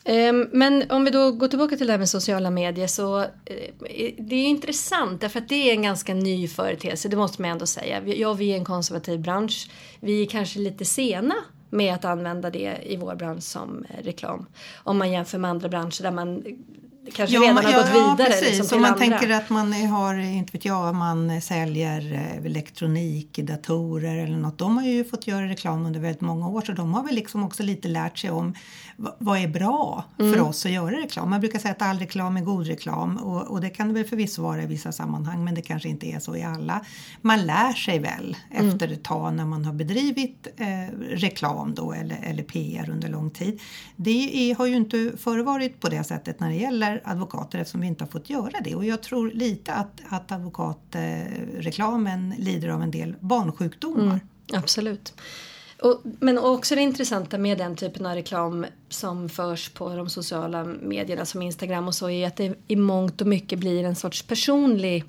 Ehm, 0.04 0.48
men 0.52 0.90
om 0.90 1.04
vi 1.04 1.10
då 1.10 1.32
går 1.32 1.48
tillbaka 1.48 1.76
till 1.76 1.86
det 1.86 1.92
här 1.92 1.98
med 1.98 2.08
sociala 2.08 2.50
medier 2.50 2.86
så 2.86 3.20
eh, 3.20 3.26
det 4.18 4.36
är 4.36 4.46
intressant 4.46 5.20
därför 5.20 5.38
att 5.38 5.48
det 5.48 5.70
är 5.70 5.74
en 5.74 5.82
ganska 5.82 6.14
ny 6.14 6.48
företeelse, 6.48 7.08
det 7.08 7.16
måste 7.16 7.42
man 7.42 7.50
ändå 7.50 7.66
säga. 7.66 8.02
Ja, 8.06 8.32
vi 8.32 8.52
är 8.52 8.56
en 8.56 8.64
konservativ 8.64 9.20
bransch. 9.20 9.70
Vi 10.00 10.22
är 10.22 10.26
kanske 10.26 10.58
lite 10.58 10.84
sena 10.84 11.34
med 11.70 11.94
att 11.94 12.04
använda 12.04 12.50
det 12.50 12.78
i 12.82 12.96
vår 12.96 13.14
bransch 13.14 13.42
som 13.42 13.84
eh, 13.90 14.04
reklam. 14.04 14.46
Om 14.76 14.98
man 14.98 15.12
jämför 15.12 15.38
med 15.38 15.50
andra 15.50 15.68
branscher 15.68 16.02
där 16.02 16.12
man 16.12 16.44
kanske 17.14 17.36
redan 17.38 17.56
har 17.56 17.62
gått 17.62 17.88
vidare. 17.90 18.16
Ja, 18.18 18.24
precis. 18.26 18.58
Liksom, 18.58 18.76
Om 18.76 18.82
man 18.82 18.92
andra. 18.92 19.06
tänker 19.18 19.30
att 19.34 19.50
man 19.50 19.72
har, 19.72 20.14
inte 20.14 20.52
vet 20.52 20.64
jag, 20.64 20.94
man 20.94 21.40
säljer 21.40 22.12
eh, 22.12 22.46
elektronik, 22.46 23.38
datorer 23.38 24.16
eller 24.24 24.36
något. 24.36 24.58
De 24.58 24.76
har 24.76 24.84
ju 24.84 25.04
fått 25.04 25.26
göra 25.26 25.48
reklam 25.48 25.86
under 25.86 26.00
väldigt 26.00 26.20
många 26.20 26.48
år 26.48 26.60
så 26.60 26.72
de 26.72 26.94
har 26.94 27.02
väl 27.02 27.14
liksom 27.14 27.44
också 27.44 27.62
lite 27.62 27.88
lärt 27.88 28.18
sig 28.18 28.30
om 28.30 28.54
vad 29.18 29.38
är 29.38 29.48
bra 29.48 30.04
för 30.16 30.24
Mm. 30.24 30.44
oss 30.46 30.66
att 30.66 30.72
göra 30.72 30.96
reklam. 30.96 31.30
Man 31.30 31.40
brukar 31.40 31.58
säga 31.58 31.72
att 31.72 31.82
all 31.82 31.98
reklam 31.98 32.36
är 32.36 32.40
god 32.40 32.66
reklam 32.66 33.16
och, 33.16 33.42
och 33.42 33.60
det 33.60 33.70
kan 33.70 33.88
det 33.88 33.94
väl 33.94 34.04
förvisso 34.04 34.42
vara 34.42 34.62
i 34.62 34.66
vissa 34.66 34.92
sammanhang 34.92 35.44
men 35.44 35.54
det 35.54 35.62
kanske 35.62 35.88
inte 35.88 36.06
är 36.06 36.18
så 36.18 36.36
i 36.36 36.42
alla. 36.42 36.80
Man 37.20 37.46
lär 37.46 37.72
sig 37.72 37.98
väl 37.98 38.36
Mm. 38.50 38.68
efter 38.68 38.92
ett 38.92 39.04
tag 39.04 39.34
när 39.34 39.44
man 39.44 39.64
har 39.64 39.72
bedrivit 39.72 40.46
eh, 40.56 40.66
reklam 41.08 41.74
då 41.74 41.92
eller, 41.92 42.18
eller 42.22 42.42
PR 42.42 42.90
under 42.90 43.08
lång 43.08 43.30
tid. 43.30 43.60
Det 43.96 44.50
är, 44.50 44.54
har 44.54 44.66
ju 44.66 44.76
inte 44.76 45.12
förevarit 45.18 45.80
på 45.80 45.88
det 45.88 46.04
sättet 46.04 46.40
när 46.40 46.48
det 46.48 46.54
gäller 46.56 46.91
advokater 47.04 47.58
eftersom 47.58 47.80
vi 47.80 47.86
inte 47.86 48.04
har 48.04 48.08
fått 48.08 48.30
göra 48.30 48.60
det. 48.64 48.74
Och 48.74 48.84
jag 48.84 49.02
tror 49.02 49.30
lite 49.30 49.72
att, 49.72 50.00
att 50.08 50.32
advokatreklamen 50.32 52.34
lider 52.38 52.68
av 52.68 52.82
en 52.82 52.90
del 52.90 53.14
barnsjukdomar. 53.20 54.02
Mm, 54.02 54.20
absolut. 54.52 55.14
Och, 55.82 56.00
men 56.02 56.38
också 56.38 56.74
det 56.74 56.80
intressanta 56.80 57.38
med 57.38 57.58
den 57.58 57.76
typen 57.76 58.06
av 58.06 58.14
reklam 58.14 58.66
som 58.88 59.28
förs 59.28 59.68
på 59.68 59.96
de 59.96 60.08
sociala 60.08 60.64
medierna 60.64 61.24
som 61.24 61.42
Instagram 61.42 61.88
och 61.88 61.94
så 61.94 62.10
är 62.10 62.26
att 62.26 62.36
det 62.36 62.54
i 62.68 62.76
mångt 62.76 63.20
och 63.20 63.26
mycket 63.26 63.58
blir 63.58 63.84
en 63.84 63.96
sorts 63.96 64.22
personlig 64.22 65.04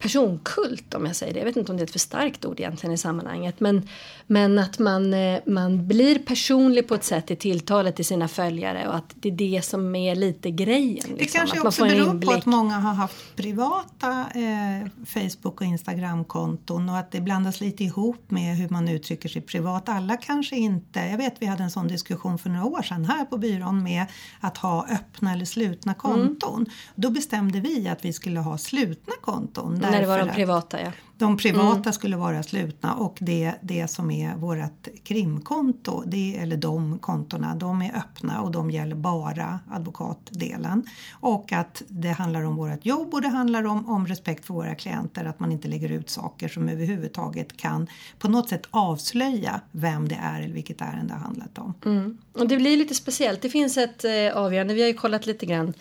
personkult 0.00 0.94
om 0.94 1.06
jag 1.06 1.16
säger 1.16 1.32
det. 1.32 1.38
Jag 1.38 1.46
vet 1.46 1.56
inte 1.56 1.72
om 1.72 1.78
det 1.78 1.82
är 1.82 1.84
ett 1.84 1.92
för 1.92 1.98
starkt 1.98 2.44
ord 2.44 2.60
egentligen 2.60 2.94
i 2.94 2.98
sammanhanget. 2.98 3.60
Men, 3.60 3.88
men 4.26 4.58
att 4.58 4.78
man, 4.78 5.14
eh, 5.14 5.40
man 5.46 5.88
blir 5.88 6.18
personlig 6.18 6.88
på 6.88 6.94
ett 6.94 7.04
sätt 7.04 7.30
i 7.30 7.36
tilltalet 7.36 7.96
till 7.96 8.04
sina 8.04 8.28
följare 8.28 8.88
och 8.88 8.94
att 8.94 9.14
det 9.14 9.28
är 9.28 9.32
det 9.32 9.64
som 9.64 9.94
är 9.94 10.14
lite 10.14 10.50
grejen. 10.50 11.04
Det 11.08 11.14
Liksom, 11.14 11.38
kanske 11.38 11.56
att 11.56 11.62
man 11.62 11.66
också 11.68 11.84
beror 11.84 12.04
på 12.04 12.10
inblick. 12.10 12.30
att 12.30 12.46
många 12.46 12.78
har 12.78 12.94
haft 12.94 13.36
privata 13.36 14.26
eh, 14.34 14.88
Facebook 15.06 15.60
och 15.60 15.66
Instagramkonton 15.66 16.88
och 16.88 16.98
att 16.98 17.10
det 17.10 17.20
blandas 17.20 17.60
lite 17.60 17.84
ihop 17.84 18.30
med 18.30 18.56
hur 18.56 18.68
man 18.68 18.88
uttrycker 18.88 19.28
sig 19.28 19.42
privat. 19.42 19.88
Alla 19.88 20.16
kanske 20.16 20.56
inte, 20.56 21.00
jag 21.00 21.18
vet 21.18 21.34
vi 21.38 21.46
hade 21.46 21.62
en 21.62 21.70
sån 21.70 21.88
diskussion 21.88 22.38
för 22.38 22.50
några 22.50 22.64
år 22.64 22.82
sedan 22.82 23.04
här 23.04 23.24
på 23.24 23.38
byrån 23.38 23.82
med 23.82 24.06
att 24.40 24.58
ha 24.58 24.86
öppna 24.90 25.32
eller 25.32 25.44
slutna 25.44 25.94
konton. 25.94 26.66
Då 26.94 27.10
bestämde 27.10 27.60
vi 27.60 27.88
att 27.88 28.04
vi 28.04 28.12
skulle 28.12 28.40
ha 28.40 28.58
slutna 28.58 29.14
konton. 29.20 29.84
När 29.90 30.00
det 30.00 30.06
var 30.06 30.18
de 30.18 30.28
privata 30.28 30.80
ja. 30.80 30.92
de 31.20 31.36
privata 31.36 31.92
skulle 31.92 32.16
vara 32.16 32.42
slutna 32.42 32.94
och 32.94 33.16
det, 33.20 33.54
det 33.60 33.88
som 33.88 34.10
är 34.10 34.36
vårt 34.36 34.88
krimkonto, 35.04 36.02
det, 36.06 36.36
eller 36.38 36.56
de 36.56 36.98
kontona, 36.98 37.54
de 37.54 37.82
är 37.82 37.96
öppna 37.96 38.42
och 38.42 38.50
de 38.50 38.70
gäller 38.70 38.96
bara 38.96 39.60
advokatdelen. 39.70 40.84
Och 41.12 41.52
att 41.52 41.82
det 41.88 42.08
handlar 42.08 42.42
om 42.42 42.56
vårt 42.56 42.86
jobb 42.86 43.14
och 43.14 43.22
det 43.22 43.28
handlar 43.28 43.64
om, 43.64 43.88
om 43.88 44.06
respekt 44.06 44.46
för 44.46 44.54
våra 44.54 44.74
klienter, 44.74 45.24
att 45.24 45.40
man 45.40 45.52
inte 45.52 45.68
lägger 45.68 45.92
ut 45.92 46.10
saker 46.10 46.48
som 46.48 46.68
överhuvudtaget 46.68 47.56
kan 47.56 47.86
på 48.18 48.28
något 48.28 48.48
sätt 48.48 48.66
avslöja 48.70 49.60
vem 49.72 50.08
det 50.08 50.18
är 50.22 50.42
eller 50.42 50.54
vilket 50.54 50.80
ärende 50.80 51.14
det 51.14 51.20
handlat 51.20 51.58
om. 51.58 51.74
Mm. 51.84 52.18
Och 52.32 52.48
det 52.48 52.56
blir 52.56 52.76
lite 52.76 52.94
speciellt. 52.94 53.42
Det 53.42 53.50
finns 53.50 53.76
ett 53.76 54.04
eh, 54.04 54.36
avgörande. 54.36 54.74
Vi 54.74 54.80
har 54.80 54.88
ju 54.88 54.94
kollat 54.94 55.26
lite 55.26 55.46
grann 55.46 55.74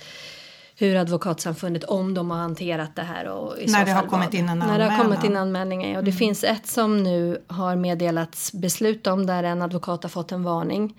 hur 0.79 0.95
Advokatsamfundet, 0.95 1.83
om 1.83 2.13
de 2.13 2.31
har 2.31 2.37
hanterat 2.37 2.95
det 2.95 3.01
här. 3.01 3.25
Och 3.25 3.57
i 3.57 3.65
När 3.65 3.79
så 3.79 3.85
det 3.85 3.91
har 3.91 4.01
fall 4.01 4.09
kommit 4.09 4.27
vad. 4.27 4.35
in 4.35 4.49
en 4.49 4.59
När 4.59 4.79
det 4.79 4.85
har 4.85 5.03
kommit 5.03 5.23
in 5.23 5.35
anmälningar. 5.35 5.97
Och 5.97 6.03
det 6.03 6.11
finns 6.11 6.43
ett 6.43 6.67
som 6.67 7.03
nu 7.03 7.41
har 7.47 7.75
meddelats 7.75 8.53
beslut 8.53 9.07
om 9.07 9.25
där 9.25 9.43
en 9.43 9.61
advokat 9.61 10.03
har 10.03 10.09
fått 10.09 10.31
en 10.31 10.43
varning. 10.43 10.95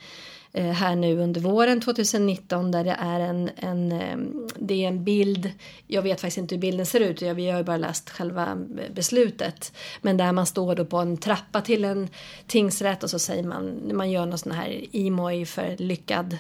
Eh, 0.53 0.71
här 0.71 0.97
nu 0.97 1.19
under 1.19 1.41
våren 1.41 1.81
2019 1.81 2.71
där 2.71 2.85
det 2.85 2.97
är 2.99 3.21
en, 3.21 3.51
en, 3.57 3.93
eh, 3.93 4.19
det 4.59 4.85
är 4.85 4.89
en 4.89 5.05
bild, 5.05 5.53
jag 5.87 6.03
vet 6.03 6.21
faktiskt 6.21 6.39
inte 6.39 6.55
hur 6.55 6.61
bilden 6.61 6.87
ser 6.87 7.01
ut, 7.01 7.23
jag, 7.23 7.35
vi 7.35 7.51
har 7.51 7.59
ju 7.59 7.65
bara 7.65 7.77
läst 7.77 8.11
själva 8.11 8.47
eh, 8.51 8.93
beslutet. 8.95 9.73
Men 10.01 10.17
där 10.17 10.33
man 10.33 10.47
står 10.47 10.75
då 10.75 10.85
på 10.85 10.97
en 10.97 11.17
trappa 11.17 11.61
till 11.61 11.85
en 11.85 12.09
tingsrätt 12.47 13.03
och 13.03 13.11
så 13.11 13.19
säger 13.19 13.43
man, 13.43 13.91
man 13.97 14.11
gör 14.11 14.27
någon 14.27 14.39
sån 14.39 14.53
här 14.53 14.85
emoj 14.93 15.47
för 15.47 15.77
lyckad 15.79 16.39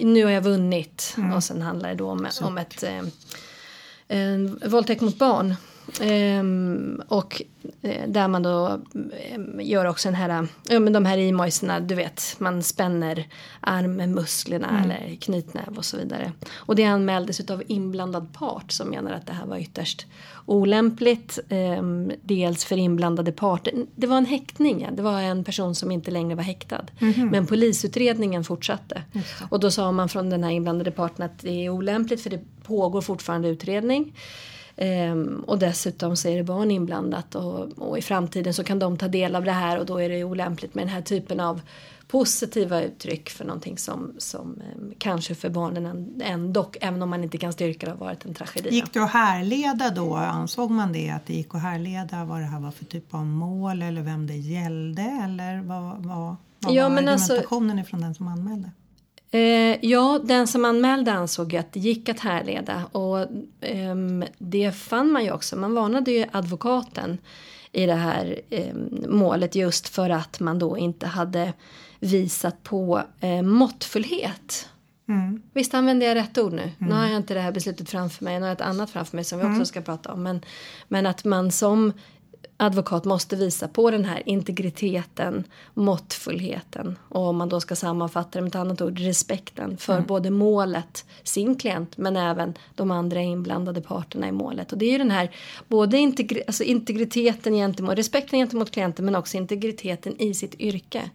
nu 0.00 0.24
har 0.24 0.30
jag 0.30 0.42
vunnit. 0.42 1.16
Och 1.34 1.44
sen 1.44 1.62
handlar 1.62 1.88
det 1.88 1.94
då 1.94 2.10
om, 2.10 2.28
om 2.42 2.58
ett 2.58 2.84
eh, 4.08 4.38
våldtäkt 4.70 5.00
mot 5.00 5.18
barn. 5.18 5.54
Ehm, 6.00 7.02
och 7.08 7.42
eh, 7.82 8.08
där 8.08 8.28
man 8.28 8.42
då 8.42 8.80
eh, 9.18 9.40
gör 9.60 9.84
också 9.84 10.08
den 10.08 10.14
här, 10.14 10.46
ja 10.68 10.80
men 10.80 10.92
de 10.92 11.04
här 11.04 11.18
emojsarna, 11.18 11.80
du 11.80 11.94
vet, 11.94 12.36
man 12.38 12.62
spänner 12.62 13.26
armmusklerna 13.60 14.82
eller 14.84 15.16
knytnäv 15.16 15.76
och 15.76 15.84
så 15.84 15.96
vidare. 15.96 16.32
Och 16.52 16.76
det 16.76 16.84
anmäldes 16.84 17.40
utav 17.40 17.62
inblandad 17.66 18.32
part 18.32 18.72
som 18.72 18.88
menar 18.88 19.12
att 19.12 19.26
det 19.26 19.32
här 19.32 19.46
var 19.46 19.58
ytterst 19.58 20.06
olämpligt. 20.46 21.38
ehm, 21.48 22.12
dels 22.22 22.64
för 22.64 22.76
inblandade 22.76 23.32
parter. 23.32 23.72
Det 23.94 24.06
var 24.06 24.16
en 24.16 24.26
häktning, 24.26 24.82
ja. 24.82 24.88
det 24.90 25.02
var 25.02 25.20
en 25.20 25.44
person 25.44 25.74
som 25.74 25.90
inte 25.90 26.10
längre 26.10 26.34
var 26.34 26.42
häktad. 26.42 26.84
Men 27.30 27.46
polisutredningen 27.46 28.44
fortsatte. 28.44 29.02
Och 29.48 29.60
då 29.60 29.70
sa 29.70 29.92
man 29.92 30.08
från 30.08 30.30
den 30.30 30.44
här 30.44 30.50
inblandade 30.50 30.90
parten 30.90 31.24
att 31.24 31.38
det 31.38 31.64
är 31.64 31.68
olämpligt 31.68 32.22
för 32.22 32.30
det 32.30 32.40
pågår 32.62 33.00
fortfarande 33.00 33.48
utredning. 33.48 34.12
Ehm, 34.82 35.44
och 35.46 35.58
dessutom 35.58 36.16
så 36.16 36.28
är 36.28 36.36
det 36.36 36.44
barn 36.44 36.70
inblandat 36.70 37.34
och, 37.34 37.78
och 37.78 37.98
i 37.98 38.02
framtiden 38.02 38.54
så 38.54 38.64
kan 38.64 38.78
de 38.78 38.96
ta 38.96 39.08
del 39.08 39.36
av 39.36 39.44
det 39.44 39.52
här 39.52 39.78
och 39.78 39.86
då 39.86 39.98
är 39.98 40.08
det 40.08 40.24
olämpligt 40.24 40.74
med 40.74 40.82
den 40.82 40.88
här 40.94 41.02
typen 41.02 41.40
av 41.40 41.60
positiva 42.08 42.82
uttryck 42.82 43.30
för 43.30 43.44
någonting 43.44 43.78
som, 43.78 44.14
som 44.18 44.60
ehm, 44.72 44.92
kanske 44.98 45.34
för 45.34 45.48
barnen 45.48 46.14
ändå, 46.24 46.70
även 46.80 47.02
om 47.02 47.10
man 47.10 47.24
inte 47.24 47.38
kan 47.38 47.52
styrka 47.52 47.86
det, 47.86 47.92
har 47.92 47.98
varit 47.98 48.24
en 48.24 48.34
tragedi. 48.34 48.68
Gick 48.74 48.92
det 48.92 49.00
att 49.02 49.10
härleda 49.10 49.90
då? 49.90 50.14
Ansåg 50.14 50.70
man 50.70 50.92
det 50.92 51.10
att 51.10 51.26
det 51.26 51.34
gick 51.34 51.54
att 51.54 51.62
härleda 51.62 52.24
vad 52.24 52.40
det 52.40 52.46
här 52.46 52.60
var 52.60 52.70
för 52.70 52.84
typ 52.84 53.14
av 53.14 53.26
mål 53.26 53.82
eller 53.82 54.02
vem 54.02 54.26
det 54.26 54.36
gällde 54.36 55.02
eller 55.02 55.60
vad, 55.62 55.82
vad, 55.82 56.36
vad 56.60 56.74
Ja, 56.74 56.88
var 56.88 56.94
men 56.94 57.08
alltså- 57.08 57.32
argumentationen 57.32 57.78
ifrån 57.78 58.00
den 58.00 58.14
som 58.14 58.28
anmälde? 58.28 58.70
Eh, 59.30 59.84
ja, 59.84 60.20
den 60.24 60.46
som 60.46 60.64
anmälde 60.64 61.12
ansåg 61.12 61.56
att 61.56 61.72
det 61.72 61.80
gick 61.80 62.08
att 62.08 62.20
härleda 62.20 62.84
och 62.92 63.26
ehm, 63.60 64.24
det 64.38 64.72
fann 64.72 65.12
man 65.12 65.24
ju 65.24 65.32
också. 65.32 65.56
Man 65.56 65.74
varnade 65.74 66.10
ju 66.10 66.24
advokaten 66.32 67.18
i 67.72 67.86
det 67.86 67.94
här 67.94 68.40
ehm, 68.50 69.04
målet 69.08 69.54
just 69.54 69.88
för 69.88 70.10
att 70.10 70.40
man 70.40 70.58
då 70.58 70.78
inte 70.78 71.06
hade 71.06 71.52
visat 72.00 72.62
på 72.62 73.02
eh, 73.20 73.42
måttfullhet. 73.42 74.68
Mm. 75.08 75.42
Visst 75.52 75.74
använder 75.74 76.06
jag 76.06 76.14
rätt 76.14 76.38
ord 76.38 76.52
nu? 76.52 76.70
Nu 76.78 76.92
har 76.92 77.06
jag 77.06 77.16
inte 77.16 77.34
det 77.34 77.40
här 77.40 77.52
beslutet 77.52 77.90
framför 77.90 78.24
mig, 78.24 78.34
nu 78.34 78.40
har 78.40 78.48
jag 78.48 78.54
ett 78.54 78.60
annat 78.60 78.90
framför 78.90 79.16
mig 79.16 79.24
som 79.24 79.38
vi 79.38 79.44
också 79.44 79.64
ska 79.64 79.80
prata 79.80 80.12
om. 80.12 80.22
Men, 80.22 80.40
men 80.88 81.06
att 81.06 81.24
man 81.24 81.52
som 81.52 81.92
advokat 82.56 83.04
måste 83.04 83.36
visa 83.36 83.68
på 83.68 83.90
den 83.90 84.04
här 84.04 84.22
integriteten, 84.26 85.44
måttfullheten 85.74 86.98
och 87.08 87.26
om 87.26 87.36
man 87.36 87.48
då 87.48 87.60
ska 87.60 87.76
sammanfatta 87.76 88.38
det 88.38 88.42
med 88.42 88.48
ett 88.48 88.54
annat 88.54 88.80
ord, 88.80 88.98
respekten 88.98 89.76
för 89.76 90.00
både 90.00 90.30
målet, 90.30 91.04
sin 91.22 91.54
klient, 91.56 91.96
men 91.96 92.16
även 92.16 92.54
de 92.74 92.90
andra 92.90 93.20
inblandade 93.20 93.80
parterna 93.80 94.28
i 94.28 94.32
målet. 94.32 94.72
Och 94.72 94.78
det 94.78 94.86
är 94.86 94.92
ju 94.92 94.98
den 94.98 95.10
här 95.10 95.30
både 95.68 95.96
integri- 95.96 96.42
alltså 96.46 96.62
integriteten 96.62 97.54
gentemot, 97.54 97.98
respekten 97.98 98.38
gentemot 98.38 98.70
klienten 98.70 99.04
men 99.04 99.16
också 99.16 99.36
integriteten 99.36 100.20
i 100.20 100.34
sitt 100.34 100.54
yrke. 100.54 101.10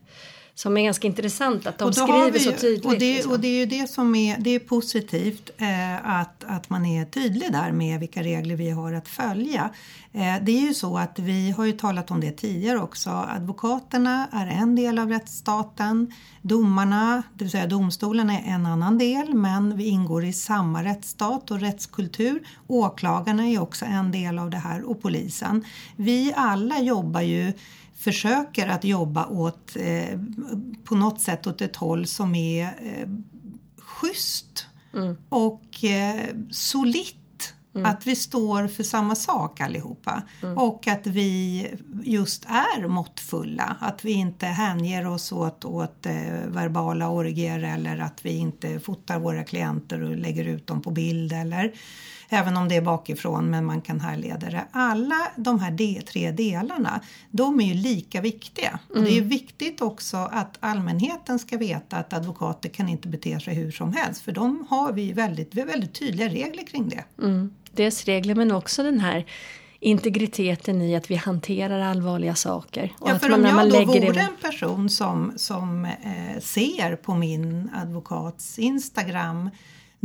Som 0.58 0.78
är 0.78 0.84
ganska 0.84 1.08
intressant 1.08 1.68
att 1.68 1.78
de 1.78 1.94
skriver 1.94 2.32
vi 2.32 2.40
så 2.40 2.52
tydligt. 2.52 2.86
Och 2.86 2.98
det, 3.00 3.14
liksom. 3.14 3.32
och 3.32 3.40
det 3.40 3.48
är 3.48 3.60
ju 3.60 3.66
det 3.66 3.90
som 3.90 4.16
är, 4.16 4.38
det 4.40 4.50
är 4.50 4.60
positivt 4.60 5.50
eh, 5.58 6.20
att, 6.20 6.44
att 6.48 6.70
man 6.70 6.86
är 6.86 7.06
tydlig 7.06 7.52
där 7.52 7.72
med 7.72 8.00
vilka 8.00 8.24
regler 8.24 8.56
vi 8.56 8.70
har 8.70 8.94
att 8.94 9.08
följa. 9.08 9.70
Eh, 10.14 10.36
det 10.42 10.52
är 10.52 10.62
ju 10.62 10.74
så 10.74 10.98
att 10.98 11.20
vi 11.20 11.52
har 11.52 11.66
ju 11.66 11.72
talat 11.72 12.12
om 12.12 12.22
det 12.22 12.32
tidigare 12.32 12.80
också. 12.80 13.10
Advokaterna 13.10 14.28
är 14.32 14.48
en 14.48 14.76
del 14.76 15.00
av 15.00 15.10
rättsstaten. 15.10 16.14
Domarna, 16.42 17.24
det 17.34 17.44
vill 17.44 17.52
säga 17.52 17.68
domstolarna, 17.68 18.40
är 18.40 18.54
en 18.54 18.66
annan 18.66 18.98
del 18.98 19.34
men 19.34 19.78
vi 19.78 19.86
ingår 19.86 20.26
i 20.26 20.34
samma 20.34 20.84
rättsstat 20.84 21.52
och 21.52 21.60
rättskultur. 21.60 22.48
Åklagarna 22.68 23.48
är 23.48 23.62
också 23.62 23.86
en 23.86 24.12
del 24.12 24.40
av 24.40 24.50
det 24.50 24.58
här 24.58 24.90
och 24.90 25.02
polisen. 25.02 25.66
Vi 25.96 26.34
alla 26.36 26.80
jobbar 26.80 27.22
ju 27.22 27.54
försöker 27.96 28.68
att 28.68 28.84
jobba 28.84 29.26
åt, 29.26 29.76
eh, 29.76 30.20
på 30.84 30.96
något 30.96 31.22
sätt 31.22 31.48
åt 31.48 31.62
ett 31.62 31.76
håll 31.76 32.08
som 32.08 32.36
är 32.36 32.64
eh, 32.64 33.08
schysst 33.78 34.68
och 35.30 35.84
eh, 35.84 36.26
solitt. 36.52 37.16
Att 37.86 38.08
vi 38.08 38.16
står 38.16 38.68
för 38.68 38.84
samma 38.84 39.16
sak 39.16 39.62
allihopa. 39.62 40.24
Och 40.56 40.88
att 40.88 41.08
vi 41.08 41.68
just 42.04 42.46
är 42.46 42.88
måttfulla. 42.88 43.78
Att 43.80 44.06
vi 44.06 44.12
inte 44.12 44.46
hänger 44.46 45.08
oss 45.08 45.32
åt, 45.32 45.66
åt 45.66 46.06
eh, 46.06 46.14
verbala 46.48 47.10
orgier 47.10 47.60
eller 47.60 47.98
att 47.98 48.26
vi 48.26 48.38
inte 48.38 48.80
fotar 48.80 49.20
våra 49.20 49.44
klienter 49.44 50.04
och 50.04 50.18
lägger 50.18 50.46
ut 50.46 50.68
dem 50.68 50.82
på 50.82 50.92
bild. 50.92 51.34
Eller, 51.34 51.74
även 52.30 52.58
om 52.58 52.68
det 52.68 52.76
är 52.76 52.82
bakifrån 52.82 53.50
men 53.50 53.66
man 53.66 53.82
kan 53.82 54.00
härleda 54.00 54.50
det. 54.50 54.66
Alla 54.72 55.28
de 55.36 55.60
här 55.60 55.72
de, 55.72 56.02
tre 56.02 56.32
delarna, 56.32 57.02
de 57.32 57.60
är 57.60 57.66
ju 57.66 57.74
lika 57.74 58.22
viktiga. 58.22 58.80
Och 58.90 59.02
det 59.02 59.10
är 59.10 59.16
ju 59.16 59.22
viktigt 59.22 59.82
också 59.82 60.18
att 60.18 60.58
allmänheten 60.60 61.40
ska 61.40 61.58
veta 61.58 61.98
att 61.98 62.14
advokater 62.14 62.70
kan 62.70 62.90
inte 62.90 63.08
bete 63.08 63.40
sig 63.40 63.54
hur 63.54 63.72
som 63.72 63.94
helst 63.94 64.22
för 64.22 64.32
de 64.32 64.68
har 64.70 64.94
vi 64.94 65.12
väldigt, 65.14 65.56
vi 65.56 65.60
har 65.60 65.68
väldigt 65.68 65.94
tydliga 65.94 66.30
regler 66.30 66.64
kring 66.68 66.90
det. 66.90 67.04
Mm. 67.24 67.54
Dels 67.72 68.06
regler 68.06 68.36
men 68.36 68.52
också 68.52 68.84
den 68.84 69.00
här 69.00 69.26
integriteten 69.80 70.82
i 70.82 70.96
att 70.96 71.12
vi 71.12 71.16
hanterar 71.16 71.80
allvarliga 71.80 72.36
saker. 72.36 72.94
Och 73.00 73.10
ja, 73.10 73.20
för 73.20 73.30
man, 73.30 73.46
om 73.46 73.46
jag 73.46 73.72
då 73.72 73.86
vore 73.86 74.12
det... 74.12 74.20
en 74.20 74.52
person 74.52 74.90
som, 74.90 75.34
som 75.36 75.86
eh, 75.86 76.42
ser 76.42 76.96
på 76.96 77.14
min 77.16 77.70
advokats 77.76 78.60
Instagram 78.60 79.50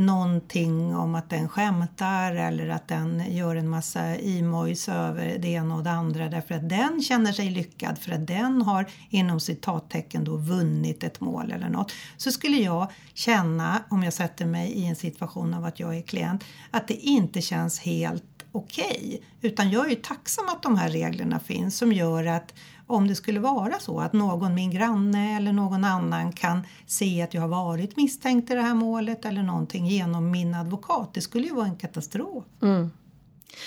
någonting 0.06 0.96
om 0.96 1.14
att 1.14 1.30
den 1.30 1.48
skämtar 1.48 2.32
eller 2.32 2.68
att 2.68 2.88
den 2.88 3.34
gör 3.34 3.56
en 3.56 3.68
massa 3.68 4.00
emojis 4.16 4.88
över 4.88 5.38
det 5.38 5.48
ena 5.48 5.74
och 5.74 5.84
det 5.84 5.90
andra 5.90 6.28
därför 6.28 6.54
att 6.54 6.68
den 6.68 7.02
känner 7.02 7.32
sig 7.32 7.50
lyckad 7.50 7.98
för 7.98 8.12
att 8.12 8.26
den 8.26 8.62
har 8.62 8.86
inom 9.10 9.40
citattecken 9.40 10.24
då 10.24 10.36
vunnit 10.36 11.04
ett 11.04 11.20
mål 11.20 11.52
eller 11.52 11.68
något. 11.68 11.92
Så 12.16 12.32
skulle 12.32 12.56
jag 12.56 12.90
känna, 13.14 13.82
om 13.88 14.02
jag 14.02 14.12
sätter 14.12 14.46
mig 14.46 14.70
i 14.70 14.86
en 14.86 14.96
situation 14.96 15.54
av 15.54 15.64
att 15.64 15.80
jag 15.80 15.96
är 15.96 16.02
klient, 16.02 16.44
att 16.70 16.88
det 16.88 16.94
inte 16.94 17.40
känns 17.40 17.80
helt 17.80 18.24
okej. 18.52 19.00
Okay. 19.00 19.20
Utan 19.40 19.70
jag 19.70 19.86
är 19.86 19.90
ju 19.90 19.96
tacksam 19.96 20.48
att 20.48 20.62
de 20.62 20.76
här 20.76 20.88
reglerna 20.88 21.40
finns 21.40 21.78
som 21.78 21.92
gör 21.92 22.26
att 22.26 22.54
om 22.90 23.08
det 23.08 23.14
skulle 23.14 23.40
vara 23.40 23.78
så 23.80 24.00
att 24.00 24.12
någon, 24.12 24.54
min 24.54 24.70
granne 24.70 25.36
eller 25.36 25.52
någon 25.52 25.84
annan 25.84 26.32
kan 26.32 26.66
se 26.86 27.22
att 27.22 27.34
jag 27.34 27.40
har 27.40 27.48
varit 27.48 27.96
misstänkt 27.96 28.50
i 28.50 28.54
det 28.54 28.60
här 28.60 28.74
målet 28.74 29.24
eller 29.24 29.42
någonting 29.42 29.86
genom 29.86 30.30
min 30.30 30.54
advokat. 30.54 31.14
Det 31.14 31.20
skulle 31.20 31.46
ju 31.46 31.54
vara 31.54 31.66
en 31.66 31.76
katastrof. 31.76 32.44
Mm. 32.62 32.90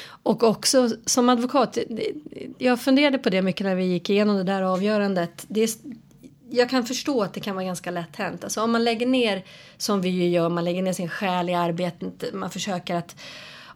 Och 0.05 0.43
också 0.43 0.89
som 1.05 1.29
advokat, 1.29 1.77
jag 2.57 2.81
funderade 2.81 3.17
på 3.17 3.29
det 3.29 3.41
mycket 3.41 3.65
när 3.65 3.75
vi 3.75 3.83
gick 3.83 4.09
igenom 4.09 4.35
det 4.35 4.43
där 4.43 4.61
avgörandet. 4.61 5.45
Det 5.47 5.63
är, 5.63 5.69
jag 6.49 6.69
kan 6.69 6.85
förstå 6.85 7.23
att 7.23 7.33
det 7.33 7.39
kan 7.39 7.55
vara 7.55 7.65
ganska 7.65 7.91
lätt 7.91 8.15
hänt. 8.15 8.43
Alltså 8.43 8.61
om 8.61 8.71
man 8.71 8.83
lägger 8.83 9.05
ner, 9.05 9.45
som 9.77 10.01
vi 10.01 10.09
ju 10.09 10.29
gör, 10.29 10.49
man 10.49 10.63
lägger 10.63 10.81
ner 10.81 10.93
sin 10.93 11.09
själ 11.09 11.49
i 11.49 11.53
arbetet, 11.53 12.33
man 12.33 12.49
försöker 12.49 12.95
att 12.95 13.15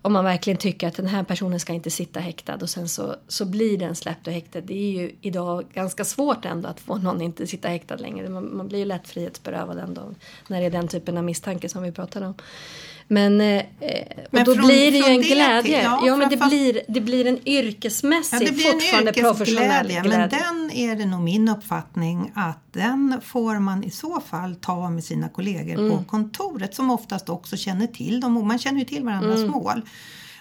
om 0.02 0.14
man 0.14 0.26
verkligen 0.26 0.58
tycker 0.58 0.88
att 0.88 0.96
den 0.96 1.08
här 1.08 1.24
personen 1.24 1.60
ska 1.60 1.74
inte 1.74 1.90
sitta 1.90 2.20
häktad 2.20 2.56
och 2.56 2.70
sen 2.70 2.90
så, 2.90 3.16
så 3.28 3.46
blir 3.46 3.78
den 3.78 3.96
släppt 3.96 4.28
och 4.28 4.34
häktad. 4.34 4.62
Det 4.62 4.74
är 4.74 4.92
ju 5.02 5.12
idag 5.22 5.66
ganska 5.74 6.06
svårt 6.06 6.46
ändå 6.46 6.70
att 6.70 6.80
få 6.80 6.96
någon 6.96 7.22
inte 7.22 7.48
sitta 7.48 7.68
häktad 7.68 7.96
längre. 7.96 8.30
Man, 8.30 8.58
man 8.58 8.68
blir 8.68 8.80
ju 8.80 8.86
lätt 8.86 9.08
frihetsberövad 9.08 9.78
ändå 9.78 10.02
när 10.48 10.60
det 10.60 10.66
är 10.66 10.72
den 10.72 10.88
typen 10.88 11.18
av 11.18 11.24
misstanke 11.24 11.70
som 11.70 11.84
vi 11.84 11.92
pratar 11.92 12.22
om. 12.22 12.34
Men, 13.08 13.42
eh, 13.42 13.64
men 14.32 14.46
då 14.46 14.56
från, 14.56 14.66
blir 14.66 14.92
det 14.92 14.98
ju 14.98 15.04
en 15.04 15.22
glädje. 15.22 15.62
Till, 15.62 15.72
ja, 15.72 16.02
ja 16.06 16.16
men 16.16 16.30
det 16.30 16.38
blir, 16.38 16.82
det 16.88 17.02
blir 17.02 17.28
en 17.28 17.48
yrkesmässig, 17.48 18.36
ja, 18.36 18.46
det 18.46 18.52
blir 18.52 18.72
fortfarande 18.72 19.12
en 19.12 19.24
professionell 19.24 19.88
glädje. 19.88 20.10
Men 20.10 20.30
den 20.30 20.72
är 20.72 20.96
det 20.96 21.06
nog 21.06 21.22
min 21.22 21.50
uppfattning 21.50 22.32
att 22.36 22.74
den 22.74 23.22
får 23.24 23.60
man 23.60 23.84
i 23.84 23.92
så 23.92 24.22
fall 24.22 24.56
ta 24.56 24.90
med 24.90 25.04
sina 25.04 25.30
kollegor 25.30 25.80
mm. 25.80 25.92
på 25.92 26.04
kontoret 26.04 26.76
som 26.76 26.92
oftast 26.92 27.30
också 27.30 27.58
känner 27.58 27.88
till 27.88 28.20
dem. 28.20 28.48
Man 28.48 28.60
känner 28.60 28.80
ju 28.80 28.86
till 28.86 29.04
varandras 29.04 29.40
mm. 29.40 29.52
mål. 29.52 29.82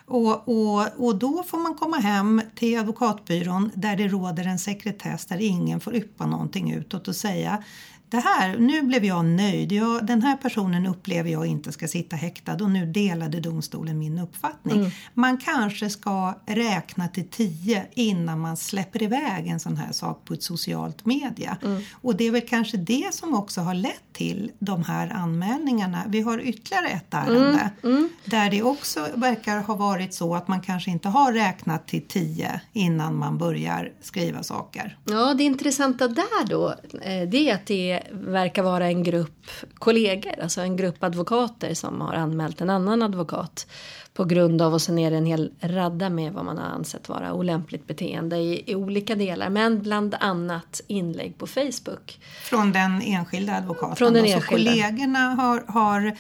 Och, 0.07 0.49
och, 0.49 1.07
och 1.07 1.17
då 1.17 1.43
får 1.43 1.59
man 1.59 1.75
komma 1.75 1.97
hem 1.97 2.43
till 2.55 2.79
advokatbyrån 2.79 3.71
där 3.75 3.97
det 3.97 4.09
råder 4.09 4.45
en 4.45 4.59
sekretess 4.59 5.27
där 5.27 5.41
ingen 5.41 5.81
får 5.81 5.97
yppa 5.97 6.27
någonting 6.27 6.73
utåt 6.73 7.09
och 7.09 7.17
säga 7.17 7.63
det 8.09 8.21
här, 8.21 8.57
nu 8.59 8.83
blev 8.83 9.05
jag 9.05 9.25
nöjd. 9.25 9.73
Jag, 9.73 10.07
den 10.07 10.23
här 10.23 10.37
personen 10.37 10.87
upplever 10.87 11.31
jag 11.31 11.47
inte 11.47 11.73
ska 11.73 11.89
sitta 11.89 12.17
häktad 12.17 12.53
och 12.53 12.71
nu 12.71 12.87
delade 12.87 13.41
domstolen 13.41 13.99
min 13.99 14.19
uppfattning. 14.19 14.77
Mm. 14.77 14.91
Man 15.15 15.39
kanske 15.39 15.91
ska 15.91 16.35
räkna 16.47 17.09
till 17.09 17.29
tio 17.29 17.87
innan 17.95 18.41
man 18.41 18.57
släpper 18.57 19.03
iväg 19.03 19.47
en 19.47 19.61
sån 19.61 19.77
här 19.77 19.93
sak 19.93 20.25
på 20.25 20.35
ett 20.35 20.43
socialt 20.43 21.07
media. 21.07 21.57
Mm. 21.63 21.83
Och 21.93 22.17
det 22.17 22.25
är 22.25 22.31
väl 22.31 22.49
kanske 22.49 22.77
det 22.77 23.15
som 23.15 23.35
också 23.35 23.61
har 23.61 23.75
lett 23.75 24.13
till 24.13 24.51
de 24.59 24.85
här 24.85 25.11
anmälningarna. 25.11 26.03
Vi 26.09 26.21
har 26.21 26.39
ytterligare 26.39 26.89
ett 26.89 27.15
ärende 27.15 27.71
mm. 27.83 27.97
mm. 27.97 28.09
där 28.25 28.51
det 28.51 28.63
också 28.63 29.09
verkar 29.15 29.63
ha 29.63 29.75
varit 29.75 30.15
så 30.15 30.35
att 30.35 30.49
man 30.49 30.61
kanske 30.61 30.91
inte 30.91 31.09
har 31.09 31.33
räknat 31.33 31.89
till 31.89 32.03
tio 32.09 32.61
innan 32.73 33.17
man 33.17 33.39
börjar 33.39 33.93
skriva 34.01 34.43
saker. 34.43 34.99
Ja, 35.05 35.35
det 35.35 35.45
intressanta 35.45 36.09
där 36.09 36.47
då 36.47 36.75
eh, 37.03 37.29
det 37.29 37.51
är 37.51 37.55
att 37.55 37.67
det 37.67 37.96
verkar 38.11 38.63
vara 38.63 38.87
en 38.87 39.03
grupp 39.03 39.47
kollegor, 39.75 40.41
alltså 40.43 40.61
en 40.61 40.77
grupp 40.77 41.05
advokater 41.05 41.75
som 41.75 42.01
har 42.01 42.15
anmält 42.15 42.61
en 42.61 42.71
annan 42.71 43.03
advokat 43.03 43.67
på 44.15 44.25
grund 44.25 44.63
av, 44.63 44.75
och 44.75 44.83
sen 44.83 44.99
är 44.99 45.11
det 45.11 45.17
en 45.17 45.27
hel 45.27 45.53
radda 45.61 46.11
med 46.11 46.33
vad 46.33 46.45
man 46.45 46.59
har 46.59 46.65
ansett 46.65 47.09
vara 47.09 47.33
olämpligt 47.33 47.87
beteende 47.87 48.37
i, 48.37 48.63
i 48.67 48.75
olika 48.75 49.15
delar, 49.15 49.49
men 49.49 49.83
bland 49.83 50.15
annat 50.21 50.81
inlägg 50.87 51.39
på 51.39 51.47
Facebook. 51.47 52.19
Från 52.43 52.73
den 52.73 53.03
enskilda 53.03 53.57
advokaten? 53.57 53.97
Från 53.97 54.13
den 54.13 54.25
enskilda. 54.25 54.71
Så 54.71 54.77
kollegorna 54.77 55.19
har, 55.19 55.65
har 55.69 56.17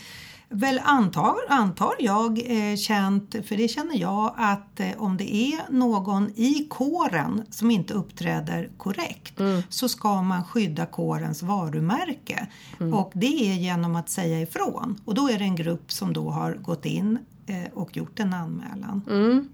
väl 0.56 0.80
antar, 0.84 1.36
antar 1.48 1.92
jag 1.98 2.38
eh, 2.38 2.76
känt, 2.76 3.34
för 3.44 3.56
det 3.56 3.68
känner 3.68 3.96
jag, 3.96 4.34
att 4.36 4.80
eh, 4.80 4.90
om 4.96 5.16
det 5.16 5.34
är 5.34 5.60
någon 5.70 6.30
i 6.30 6.66
kåren 6.70 7.42
som 7.50 7.70
inte 7.70 7.94
uppträder 7.94 8.70
korrekt 8.76 9.40
mm. 9.40 9.62
så 9.68 9.88
ska 9.88 10.22
man 10.22 10.44
skydda 10.44 10.86
kårens 10.86 11.42
varumärke. 11.42 12.46
Mm. 12.80 12.94
Och 12.94 13.12
det 13.14 13.50
är 13.50 13.54
genom 13.54 13.96
att 13.96 14.10
säga 14.10 14.40
ifrån. 14.40 15.00
Och 15.04 15.14
då 15.14 15.28
är 15.28 15.38
det 15.38 15.44
en 15.44 15.56
grupp 15.56 15.92
som 15.92 16.12
då 16.12 16.30
har 16.30 16.54
gått 16.54 16.84
in 16.84 17.18
eh, 17.46 17.72
och 17.74 17.96
gjort 17.96 18.20
en 18.20 18.34
anmälan. 18.34 19.02
Mm. 19.10 19.48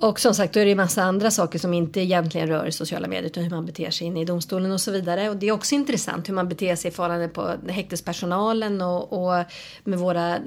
Och 0.00 0.20
som 0.20 0.34
sagt, 0.34 0.54
då 0.54 0.60
är 0.60 0.64
det 0.64 0.68
ju 0.68 0.74
massa 0.74 1.02
andra 1.02 1.30
saker 1.30 1.58
som 1.58 1.74
inte 1.74 2.00
egentligen 2.00 2.48
rör 2.48 2.70
sociala 2.70 3.08
medier 3.08 3.26
utan 3.26 3.42
hur 3.42 3.50
man 3.50 3.66
beter 3.66 3.90
sig 3.90 4.06
inne 4.06 4.20
i 4.20 4.24
domstolen 4.24 4.72
och 4.72 4.80
så 4.80 4.90
vidare. 4.90 5.30
Och 5.30 5.36
det 5.36 5.48
är 5.48 5.52
också 5.52 5.74
intressant 5.74 6.28
hur 6.28 6.34
man 6.34 6.48
beter 6.48 6.76
sig 6.76 6.88
i 6.88 6.94
förhållande 6.94 7.28
på 7.28 7.54
häktespersonalen 7.68 8.82
och, 8.82 9.12
och 9.12 9.44
med 9.84 9.98
våra, 9.98 10.38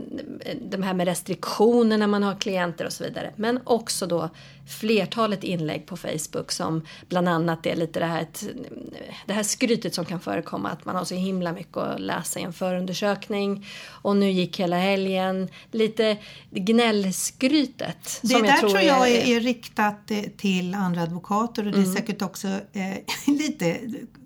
de 0.61 0.83
här 0.83 0.93
med 0.93 1.07
restriktioner 1.07 1.97
när 1.97 2.07
man 2.07 2.23
har 2.23 2.35
klienter 2.35 2.85
och 2.85 2.93
så 2.93 3.03
vidare. 3.03 3.33
Men 3.35 3.59
också 3.63 4.05
då 4.05 4.29
flertalet 4.71 5.43
inlägg 5.43 5.85
på 5.85 5.97
Facebook 5.97 6.51
som 6.51 6.81
bland 7.09 7.29
annat 7.29 7.65
är 7.65 7.75
lite 7.75 7.99
det 7.99 8.05
här, 8.05 8.27
det 9.25 9.33
här 9.33 9.43
skrytet 9.43 9.95
som 9.95 10.05
kan 10.05 10.19
förekomma 10.19 10.69
att 10.69 10.85
man 10.85 10.95
har 10.95 11.05
så 11.05 11.15
himla 11.15 11.53
mycket 11.53 11.77
att 11.77 11.99
läsa 11.99 12.39
i 12.39 12.43
en 12.43 12.53
förundersökning 12.53 13.65
och 13.87 14.15
nu 14.15 14.31
gick 14.31 14.59
hela 14.59 14.77
helgen. 14.77 15.49
Lite 15.71 16.17
gnällskrytet. 16.49 18.19
Det 18.21 18.27
som 18.27 18.41
där 18.41 18.49
jag 18.49 18.59
tror, 18.59 18.69
tror 18.69 18.81
jag 18.81 19.11
är, 19.11 19.35
är 19.35 19.39
riktat 19.39 20.11
till 20.37 20.73
andra 20.73 21.01
advokater 21.01 21.65
och 21.65 21.71
det 21.71 21.77
är 21.77 21.83
mm. 21.83 21.95
säkert 21.95 22.21
också 22.21 22.47
eh, 22.47 22.97
lite 23.27 23.79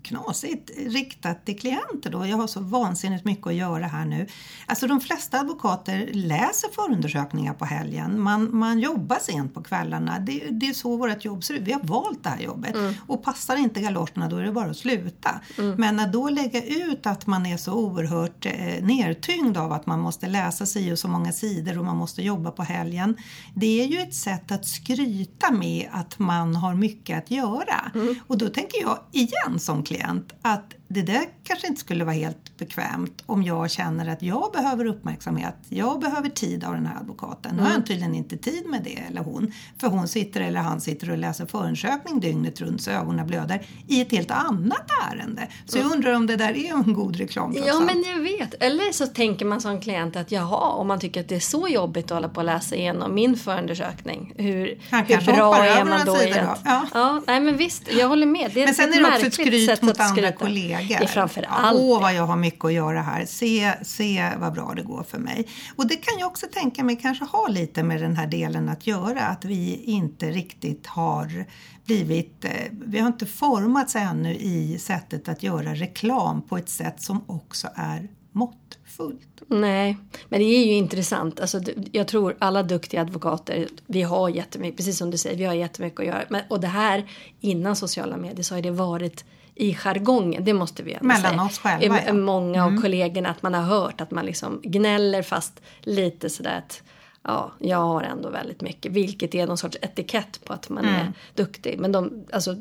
knasigt 0.05 0.71
riktat 0.77 1.45
till 1.45 1.59
klienter 1.59 2.09
då. 2.09 2.25
Jag 2.25 2.37
har 2.37 2.47
så 2.47 2.59
vansinnigt 2.59 3.25
mycket 3.25 3.47
att 3.47 3.53
göra 3.53 3.87
här 3.87 4.05
nu. 4.05 4.27
Alltså 4.65 4.87
de 4.87 5.01
flesta 5.01 5.39
advokater 5.39 6.09
läser 6.13 6.69
förundersökningar 6.75 7.53
på 7.53 7.65
helgen. 7.65 8.21
Man, 8.21 8.57
man 8.57 8.79
jobbar 8.79 9.17
sent 9.21 9.53
på 9.53 9.63
kvällarna. 9.63 10.19
Det, 10.19 10.47
det 10.51 10.67
är 10.67 10.73
så 10.73 10.97
vårt 10.97 11.25
jobb 11.25 11.43
ser 11.43 11.53
ut. 11.53 11.61
Vi 11.61 11.71
har 11.71 11.83
valt 11.83 12.23
det 12.23 12.29
här 12.29 12.39
jobbet. 12.39 12.75
Mm. 12.75 12.93
Och 13.07 13.23
passar 13.23 13.55
inte 13.55 13.81
galoscherna 13.81 14.29
då 14.29 14.37
är 14.37 14.43
det 14.43 14.51
bara 14.51 14.69
att 14.69 14.77
sluta. 14.77 15.41
Mm. 15.57 15.75
Men 15.77 15.99
att 15.99 16.13
då 16.13 16.29
lägga 16.29 16.63
ut 16.63 17.07
att 17.07 17.27
man 17.27 17.45
är 17.45 17.57
så 17.57 17.73
oerhört 17.73 18.45
eh, 18.45 18.83
nertyngd 18.83 19.57
av 19.57 19.71
att 19.71 19.85
man 19.85 19.99
måste 19.99 20.27
läsa 20.27 20.65
sig 20.65 20.91
och 20.91 20.99
så 20.99 21.07
många 21.07 21.31
sidor 21.31 21.77
och 21.79 21.85
man 21.85 21.97
måste 21.97 22.21
jobba 22.21 22.51
på 22.51 22.63
helgen. 22.63 23.17
Det 23.53 23.81
är 23.83 23.87
ju 23.87 23.99
ett 23.99 24.15
sätt 24.15 24.51
att 24.51 24.67
skryta 24.67 25.51
med 25.51 25.89
att 25.91 26.19
man 26.19 26.55
har 26.55 26.75
mycket 26.75 27.17
att 27.17 27.31
göra. 27.31 27.91
Mm. 27.95 28.15
Och 28.27 28.37
då 28.37 28.49
tänker 28.49 28.81
jag 28.81 28.99
igen 29.11 29.59
som 29.59 29.83
klient 29.83 29.94
klient 29.95 30.33
att 30.41 30.75
det 30.87 31.01
där 31.01 31.25
kanske 31.43 31.67
inte 31.67 31.79
skulle 31.79 32.03
vara 32.03 32.15
helt 32.15 32.57
bekvämt 32.57 33.23
om 33.25 33.43
jag 33.43 33.71
känner 33.71 34.09
att 34.09 34.21
jag 34.21 34.51
behöver 34.53 34.85
uppmärksamhet. 34.85 35.55
Jag 35.69 35.99
behöver 35.99 36.29
tid 36.29 36.63
av 36.63 36.73
den 36.73 36.85
här 36.85 36.99
advokaten. 36.99 37.51
Mm. 37.51 37.63
Nu 37.63 37.69
har 37.69 37.77
jag 37.77 37.85
tydligen 37.85 38.15
inte 38.15 38.37
tid 38.37 38.65
med 38.65 38.83
det 38.83 39.03
eller 39.09 39.21
hon. 39.21 39.53
För 39.77 39.87
hon 39.87 40.07
sitter 40.07 40.41
eller 40.41 40.59
han 40.59 40.81
sitter 40.81 41.11
och 41.11 41.17
läser 41.17 41.45
förundersökning 41.45 42.19
dygnet 42.19 42.61
runt 42.61 42.81
så 42.81 42.91
ögonen 42.91 43.27
blöder 43.27 43.65
i 43.87 44.01
ett 44.01 44.11
helt 44.11 44.31
annat 44.31 44.89
ärende. 45.11 45.47
Så 45.65 45.77
jag 45.77 45.91
undrar 45.91 46.13
om 46.13 46.27
det 46.27 46.35
där 46.35 46.57
är 46.57 46.73
en 46.73 46.93
god 46.93 47.15
reklam 47.15 47.53
Ja 47.55 47.75
allt. 47.75 47.85
men 47.85 48.03
jag 48.03 48.19
vet. 48.19 48.53
Eller 48.59 48.91
så 48.91 49.07
tänker 49.07 49.45
man 49.45 49.61
som 49.61 49.81
klient 49.81 50.15
att 50.15 50.31
jaha, 50.31 50.69
om 50.69 50.87
man 50.87 50.99
tycker 50.99 51.21
att 51.21 51.29
det 51.29 51.35
är 51.35 51.39
så 51.39 51.67
jobbigt 51.67 52.05
att 52.05 52.11
hålla 52.11 52.29
på 52.29 52.39
att 52.39 52.45
läsa 52.45 52.75
igenom 52.75 53.15
min 53.15 53.35
förundersökning. 53.35 54.33
Hur, 54.37 54.79
hur 54.91 55.33
bra 55.33 55.65
är 55.65 55.85
man 55.85 56.05
då 56.05 56.17
i 56.17 56.31
att... 56.31 56.61
Ja. 56.65 56.85
ja. 56.93 57.21
nej 57.27 57.39
men 57.39 57.57
visst, 57.57 57.93
jag 57.93 58.07
håller 58.07 58.25
med. 58.25 58.51
Det 58.53 58.61
är 58.61 58.65
men 58.65 58.75
sen 58.75 58.93
är 58.93 59.01
det 59.01 59.07
också 59.07 59.27
ett 59.27 59.33
skryt 59.33 59.81
mot 59.81 59.99
andra 59.99 60.31
kollegor 60.31 60.74
Det 60.77 60.93
är 60.93 61.07
framför 61.07 61.45
allt 61.49 61.79
Åh, 61.79 62.01
vad 62.01 62.13
jag 62.13 62.25
har 62.25 62.35
mycket 62.35 62.65
att 62.65 62.73
göra 62.73 63.01
här. 63.01 63.25
Se, 63.25 63.73
se 63.81 64.31
vad 64.37 64.53
bra 64.53 64.73
det 64.75 64.83
går 64.83 65.03
för 65.03 65.17
mig. 65.17 65.47
Och 65.75 65.87
det 65.87 65.95
kan 65.95 66.19
jag 66.19 66.27
också 66.27 66.45
tänka 66.53 66.83
mig 66.83 66.95
kanske 66.95 67.25
ha 67.25 67.47
lite 67.47 67.83
med 67.83 68.01
den 68.01 68.15
här 68.15 68.27
delen 68.27 68.69
att 68.69 68.87
göra. 68.87 69.21
Att 69.21 69.45
vi 69.45 69.83
inte 69.83 70.31
riktigt 70.31 70.87
har 70.87 71.45
blivit... 71.85 72.45
Eh, 72.45 72.51
vi 72.71 72.99
har 72.99 73.07
inte 73.07 73.25
formats 73.25 73.95
ännu 73.95 74.35
i 74.35 74.77
sättet 74.79 75.29
att 75.29 75.43
göra 75.43 75.73
reklam 75.73 76.41
på 76.41 76.57
ett 76.57 76.69
sätt 76.69 77.01
som 77.01 77.23
också 77.27 77.67
är 77.75 78.07
måttfullt. 78.35 79.41
Nej, 79.47 79.97
men 80.29 80.39
det 80.39 80.45
är 80.45 80.65
ju 80.65 80.73
intressant. 80.73 81.39
Alltså, 81.39 81.61
jag 81.91 82.07
tror 82.07 82.35
alla 82.39 82.63
duktiga 82.63 83.01
advokater, 83.01 83.67
vi 83.85 84.01
har 84.01 84.29
jättemycket, 84.29 84.77
precis 84.77 84.97
som 84.97 85.11
du 85.11 85.17
säger, 85.17 85.37
vi 85.37 85.45
har 85.45 85.53
jättemycket 85.53 85.99
att 85.99 86.05
göra. 86.05 86.23
Men, 86.29 86.41
och 86.49 86.59
det 86.59 86.67
här, 86.67 87.09
innan 87.39 87.75
sociala 87.75 88.17
medier 88.17 88.43
så 88.43 88.55
har 88.55 88.61
det 88.61 88.71
varit 88.71 89.25
i 89.55 89.73
jargongen, 89.73 90.43
det 90.43 90.53
måste 90.53 90.83
vi 90.83 90.93
ändå 90.93 91.05
Mellan 91.05 91.21
säga. 91.31 91.43
oss 91.43 91.59
själva, 91.59 91.99
ja. 92.07 92.13
Många 92.13 92.63
av 92.63 92.69
Mm. 92.69 92.81
kollegorna, 92.81 93.29
att 93.29 93.41
man 93.43 93.53
har 93.53 93.61
hört 93.61 94.01
att 94.01 94.11
man 94.11 94.25
liksom 94.25 94.59
gnäller 94.63 95.21
fast 95.21 95.61
lite 95.81 96.29
sådär 96.29 96.57
att 96.57 96.83
ja, 97.23 97.51
jag 97.59 97.77
har 97.77 98.01
ändå 98.03 98.29
väldigt 98.29 98.61
mycket. 98.61 98.91
Vilket 98.91 99.35
är 99.35 99.47
någon 99.47 99.57
sorts 99.57 99.77
etikett 99.81 100.45
på 100.45 100.53
att 100.53 100.69
man 100.69 100.83
Mm. 100.85 100.95
är 100.95 101.13
duktig. 101.33 101.79
Men 101.79 101.91
de, 101.91 102.25
alltså, 102.33 102.55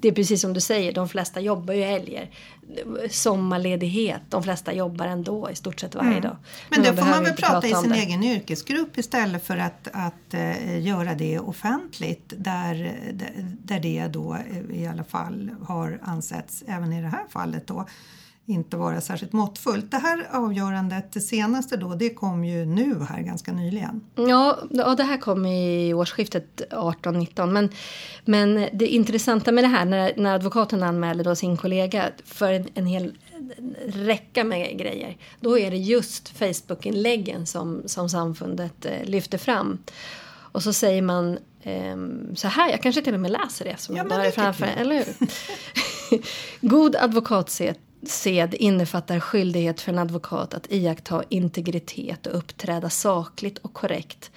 det 0.00 0.08
är 0.08 0.12
precis 0.12 0.40
som 0.40 0.52
du 0.52 0.60
säger, 0.60 0.92
de 0.92 1.08
flesta 1.08 1.40
jobbar 1.40 1.74
ju 1.74 1.82
helger. 1.82 2.30
Sommarledighet, 3.10 4.20
de 4.28 4.42
flesta 4.42 4.72
jobbar 4.72 5.06
ändå 5.06 5.50
i 5.50 5.54
stort 5.54 5.80
sett 5.80 5.94
varje 5.94 6.20
dag. 6.20 6.30
Mm. 6.30 6.42
Men 6.70 6.82
det 6.82 6.96
får 6.96 7.06
man 7.10 7.24
väl 7.24 7.32
prata 7.36 7.66
i 7.66 7.74
sin 7.74 7.90
det. 7.90 7.96
egen 7.96 8.24
yrkesgrupp 8.24 8.98
istället 8.98 9.44
för 9.46 9.56
att, 9.56 9.88
att 9.92 10.34
eh, 10.34 10.80
göra 10.86 11.14
det 11.14 11.38
offentligt 11.38 12.32
där, 12.36 12.74
där- 13.12 13.46
där 13.62 13.80
det 13.80 14.06
då 14.12 14.34
eh, 14.70 14.80
i 14.82 14.86
alla 14.86 15.04
fall 15.04 15.50
har 15.66 15.98
ansetts, 16.02 16.64
även 16.66 16.92
i 16.92 17.02
det 17.02 17.08
här 17.08 17.24
fallet 17.30 17.66
då, 17.66 17.86
inte 18.46 18.76
vara 18.76 19.00
särskilt 19.00 19.32
måttfullt. 19.32 19.90
Det 19.90 19.96
här 19.96 20.28
avgörandet, 20.32 21.12
det 21.12 21.20
senaste 21.20 21.76
då, 21.76 21.94
det 21.94 22.10
kom 22.10 22.44
ju 22.44 22.64
nu 22.64 23.06
här 23.08 23.22
ganska 23.22 23.52
nyligen. 23.52 24.00
Ja, 24.14 24.58
ja, 24.70 24.94
det 24.94 25.02
här 25.02 25.16
kom 25.16 25.46
i 25.46 25.94
årsskiftet 25.94 26.62
18-19. 26.70 27.46
Men, 27.46 27.70
men 28.24 28.68
det 28.72 28.86
intressanta 28.86 29.52
med 29.52 29.64
det 29.64 29.68
här 29.68 29.84
när, 29.84 30.12
när 30.16 30.34
advokaten 30.34 30.82
anmälde 30.82 31.24
då 31.24 31.34
sin 31.34 31.56
kollega 31.56 32.10
för 32.24 32.52
en, 32.52 32.68
en 32.74 32.86
hel 32.86 33.12
räcka 33.86 34.44
med 34.44 34.78
grejer. 34.78 35.16
Då 35.40 35.58
är 35.58 35.70
det 35.70 35.76
just 35.76 36.28
Facebook-inläggen 36.28 37.46
som, 37.46 37.82
som 37.86 38.08
samfundet 38.08 38.86
eh, 38.86 39.04
lyfter 39.04 39.38
fram. 39.38 39.78
Och 40.28 40.62
så 40.62 40.72
säger 40.72 41.02
man 41.02 41.38
ehm, 41.62 42.36
så 42.36 42.48
här, 42.48 42.70
jag 42.70 42.82
kanske 42.82 43.02
till 43.02 43.14
och 43.14 43.20
med 43.20 43.30
läser 43.30 43.64
det 43.64 43.80
som 43.80 43.96
Ja, 43.96 44.04
jag 44.08 44.16
har 44.16 44.24
det 44.24 44.32
framför 44.32 44.66
eller 44.66 44.94
hur? 44.94 45.28
God 46.68 46.96
advokatsed 46.96 47.76
sed 48.10 48.54
innefattar 48.54 49.20
skyldighet 49.20 49.80
för 49.80 49.92
en 49.92 49.98
advokat 49.98 50.54
att 50.54 50.72
iaktta 50.72 51.22
integritet 51.28 52.26
och 52.26 52.38
uppträda 52.38 52.90
sakligt 52.90 53.58
och 53.58 53.72
korrekt 53.72 54.30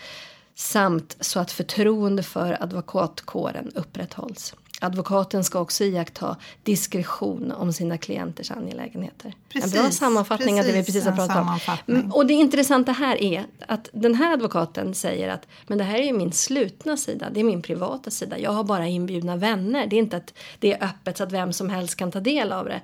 samt 0.55 1.17
så 1.19 1.39
att 1.39 1.51
förtroende 1.51 2.23
för 2.23 2.63
advokatkåren 2.63 3.71
upprätthålls. 3.75 4.53
Advokaten 4.81 5.43
ska 5.43 5.59
också 5.59 5.83
iaktta 5.83 6.37
diskretion 6.63 7.51
om 7.51 7.73
sina 7.73 7.97
klienters 7.97 8.51
angelägenheter. 8.51 9.33
en 9.53 9.59
bra 9.69 9.81
Precis, 9.81 9.99
sammanfattning 9.99 10.59
av 10.59 10.65
det 10.65 10.71
vi 10.71 10.77
precis 10.77 11.03
precis 11.03 11.19
har 11.19 11.27
pratat 11.27 11.69
om. 11.87 11.95
Mm, 11.95 12.11
Och 12.11 12.25
det 12.25 12.33
intressanta 12.33 12.91
här 12.91 13.23
är 13.23 13.45
att 13.67 13.89
den 13.93 14.15
här 14.15 14.33
advokaten 14.33 14.95
säger 14.95 15.29
att 15.29 15.47
men 15.67 15.77
det 15.77 15.83
här 15.83 15.99
är 15.99 16.03
ju 16.03 16.13
min 16.13 16.31
slutna 16.31 16.97
sida, 16.97 17.29
det 17.33 17.39
är 17.39 17.43
min 17.43 17.61
privata 17.61 18.11
sida. 18.11 18.39
Jag 18.39 18.51
har 18.51 18.63
bara 18.63 18.87
inbjudna 18.87 19.35
vänner. 19.35 19.87
Det 19.87 19.95
är 19.95 19.99
inte 19.99 20.17
att 20.17 20.33
det 20.59 20.73
är 20.73 20.83
öppet 20.83 21.17
så 21.17 21.23
att 21.23 21.31
vem 21.31 21.53
som 21.53 21.69
helst 21.69 21.95
kan 21.95 22.11
ta 22.11 22.19
del 22.19 22.51
av 22.51 22.65
det. 22.65 22.81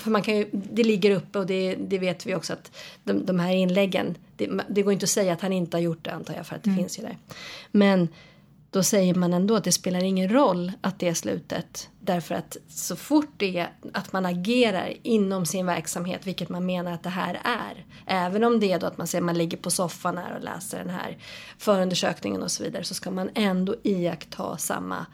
För 0.00 0.10
man 0.10 0.22
kan 0.22 0.36
ju, 0.36 0.48
det 0.52 0.84
ligger 0.84 1.10
uppe 1.10 1.38
och 1.38 1.46
det, 1.46 1.74
det 1.74 1.98
vet 1.98 2.26
vi 2.26 2.34
också 2.34 2.52
att 2.52 2.72
de, 3.04 3.26
de 3.26 3.40
här 3.40 3.52
inläggen, 3.52 4.16
det, 4.36 4.50
det 4.68 4.82
går 4.82 4.92
inte 4.92 5.04
att 5.04 5.10
säga 5.10 5.32
att 5.32 5.40
han 5.40 5.52
inte 5.52 5.76
har 5.76 5.82
gjort 5.82 6.04
det 6.04 6.12
antar 6.12 6.34
jag 6.34 6.46
för 6.46 6.56
att 6.56 6.62
det 6.62 6.74
finns 6.74 6.98
ju 6.98 7.02
där. 7.02 7.18
Men 7.70 8.08
då 8.70 8.82
säger 8.82 9.14
man 9.14 9.32
ändå 9.32 9.56
att 9.56 9.64
det 9.64 9.72
spelar 9.72 10.02
ingen 10.02 10.28
roll 10.28 10.72
att 10.80 10.98
det 10.98 11.08
är 11.08 11.14
slutet. 11.14 11.88
Därför 12.00 12.34
att 12.34 12.56
så 12.68 12.96
fort 12.96 13.30
det 13.36 13.58
är 13.58 13.70
att 13.92 14.12
man 14.12 14.26
agerar 14.26 14.92
inom 15.02 15.46
sin 15.46 15.66
verksamhet, 15.66 16.26
vilket 16.26 16.48
man 16.48 16.66
menar 16.66 16.92
att 16.92 17.02
det 17.02 17.10
här 17.10 17.40
är. 17.44 17.84
Även 18.06 18.44
om 18.44 18.60
det 18.60 18.72
är 18.72 18.78
då 18.78 18.86
att 18.86 18.98
man 18.98 19.06
säger 19.06 19.22
att 19.22 19.26
man 19.26 19.38
ligger 19.38 19.56
på 19.56 19.70
soffan 19.70 20.18
här 20.18 20.36
och 20.36 20.44
läser 20.44 20.78
den 20.78 20.90
här 20.90 21.18
förundersökningen 21.58 22.42
och 22.42 22.50
så 22.50 22.62
vidare. 22.62 22.84
Så 22.84 22.94
ska 22.94 23.10
man 23.10 23.30
ändå 23.34 23.74
iaktta 23.82 24.56
samma 24.56 25.06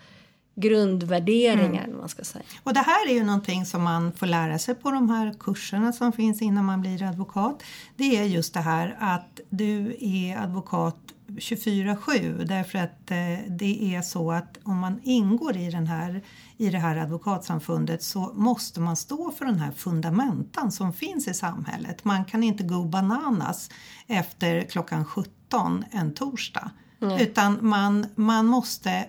grundvärderingar, 0.56 1.84
mm. 1.84 1.96
man 1.98 2.08
ska 2.08 2.24
säga. 2.24 2.44
Och 2.62 2.74
det 2.74 2.80
här 2.80 3.08
är 3.08 3.14
ju 3.14 3.24
någonting 3.24 3.66
som 3.66 3.82
man 3.82 4.12
får 4.12 4.26
lära 4.26 4.58
sig 4.58 4.74
på 4.74 4.90
de 4.90 5.10
här 5.10 5.34
kurserna 5.40 5.92
som 5.92 6.12
finns 6.12 6.42
innan 6.42 6.64
man 6.64 6.80
blir 6.80 7.02
advokat. 7.02 7.62
Det 7.96 8.16
är 8.16 8.24
just 8.24 8.54
det 8.54 8.60
här 8.60 8.96
att 9.00 9.40
du 9.50 9.96
är 10.00 10.36
advokat 10.36 10.96
24-7 11.28 12.44
därför 12.44 12.78
att 12.78 13.10
eh, 13.10 13.16
det 13.48 13.94
är 13.94 14.02
så 14.02 14.32
att 14.32 14.58
om 14.62 14.78
man 14.78 15.00
ingår 15.02 15.56
i, 15.56 15.70
den 15.70 15.86
här, 15.86 16.22
i 16.56 16.70
det 16.70 16.78
här 16.78 16.96
advokatsamfundet 16.96 18.02
så 18.02 18.32
måste 18.34 18.80
man 18.80 18.96
stå 18.96 19.30
för 19.30 19.44
den 19.44 19.58
här 19.58 19.72
fundamentan 19.72 20.72
som 20.72 20.92
finns 20.92 21.28
i 21.28 21.34
samhället. 21.34 22.04
Man 22.04 22.24
kan 22.24 22.42
inte 22.42 22.64
gå 22.64 22.84
bananas 22.84 23.70
efter 24.06 24.62
klockan 24.62 25.04
17 25.04 25.84
en 25.90 26.14
torsdag. 26.14 26.70
Utan 27.00 27.58
man, 27.60 28.06
man 28.14 28.46
måste 28.46 29.06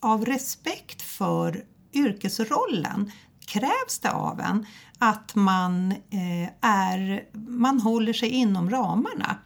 av 0.00 0.24
respekt 0.24 1.02
för 1.02 1.64
yrkesrollen 1.92 3.12
krävs 3.46 3.98
det 4.02 4.10
av 4.10 4.40
en 4.40 4.66
att 4.98 5.34
man, 5.34 5.92
eh, 5.92 6.48
är, 6.60 7.24
man 7.48 7.80
håller 7.80 8.12
sig 8.12 8.28
inom 8.28 8.70
ramarna. 8.70 9.36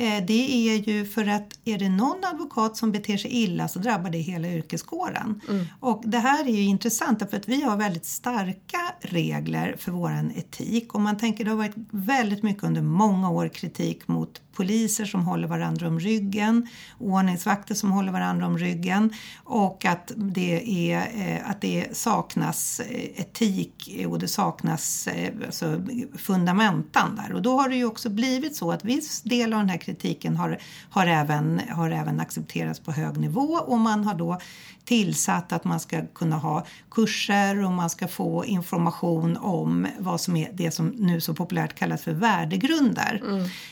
Eh, 0.00 0.24
det 0.26 0.68
är 0.68 0.76
ju 0.76 1.06
för 1.06 1.28
att 1.28 1.58
är 1.64 1.78
det 1.78 1.88
någon 1.88 2.24
advokat 2.24 2.76
som 2.76 2.92
beter 2.92 3.16
sig 3.16 3.30
illa 3.30 3.68
så 3.68 3.78
drabbar 3.78 4.10
det 4.10 4.18
hela 4.18 4.48
yrkeskåren. 4.48 5.40
Mm. 5.48 5.66
Och 5.80 6.02
det 6.06 6.18
här 6.18 6.44
är 6.44 6.52
ju 6.52 6.62
intressant 6.62 7.30
för 7.30 7.36
att 7.36 7.48
vi 7.48 7.62
har 7.62 7.76
väldigt 7.76 8.06
starka 8.06 8.78
regler 9.00 9.76
för 9.78 9.92
våran 9.92 10.30
etik 10.30 10.94
och 10.94 11.00
man 11.00 11.18
tänker 11.18 11.44
det 11.44 11.50
har 11.50 11.58
varit 11.58 11.74
väldigt 11.90 12.42
mycket 12.42 12.64
under 12.64 12.82
många 12.82 13.30
år 13.30 13.48
kritik 13.48 14.08
mot 14.08 14.40
poliser 14.52 15.04
som 15.04 15.24
håller 15.24 15.48
varandra 15.48 15.88
om 15.88 16.00
ryggen, 16.00 16.68
ordningsvakter 16.98 17.74
som 17.74 17.92
håller 17.92 18.12
varandra 18.12 18.46
om 18.46 18.58
ryggen 18.58 19.12
och 19.44 19.84
att 19.84 20.12
det, 20.16 20.90
är, 20.92 20.98
eh, 21.14 21.50
att 21.50 21.60
det 21.60 21.96
saknas 21.96 22.80
eh, 22.80 23.20
etik 23.20 24.04
och 24.08 24.18
det 24.18 24.28
saknas 24.28 25.08
alltså 25.46 25.82
fundamentan 26.16 27.16
där. 27.16 27.34
Och 27.34 27.42
då 27.42 27.60
har 27.60 27.68
det 27.68 27.76
ju 27.76 27.84
också 27.84 28.10
blivit 28.10 28.56
så 28.56 28.72
att 28.72 28.84
viss 28.84 29.22
del 29.22 29.52
av 29.52 29.58
den 29.58 29.68
här 29.68 29.78
kritiken 29.90 30.36
har, 30.36 30.58
har, 30.90 31.06
även, 31.06 31.60
har 31.70 31.90
även 31.90 32.20
accepterats 32.20 32.80
på 32.80 32.92
hög 32.92 33.16
nivå 33.16 33.58
och 33.66 33.78
man 33.78 34.04
har 34.04 34.14
då 34.14 34.38
tillsatt 34.84 35.52
att 35.52 35.64
man 35.64 35.80
ska 35.80 36.06
kunna 36.06 36.36
ha 36.36 36.66
kurser 36.90 37.64
och 37.64 37.72
man 37.72 37.90
ska 37.90 38.08
få 38.08 38.44
information 38.44 39.36
om 39.36 39.86
vad 39.98 40.20
som 40.20 40.36
är 40.36 40.50
det 40.52 40.70
som 40.70 40.86
nu 40.86 41.20
så 41.20 41.34
populärt 41.34 41.74
kallas 41.74 42.02
för 42.02 42.12
värdegrunder. 42.12 43.22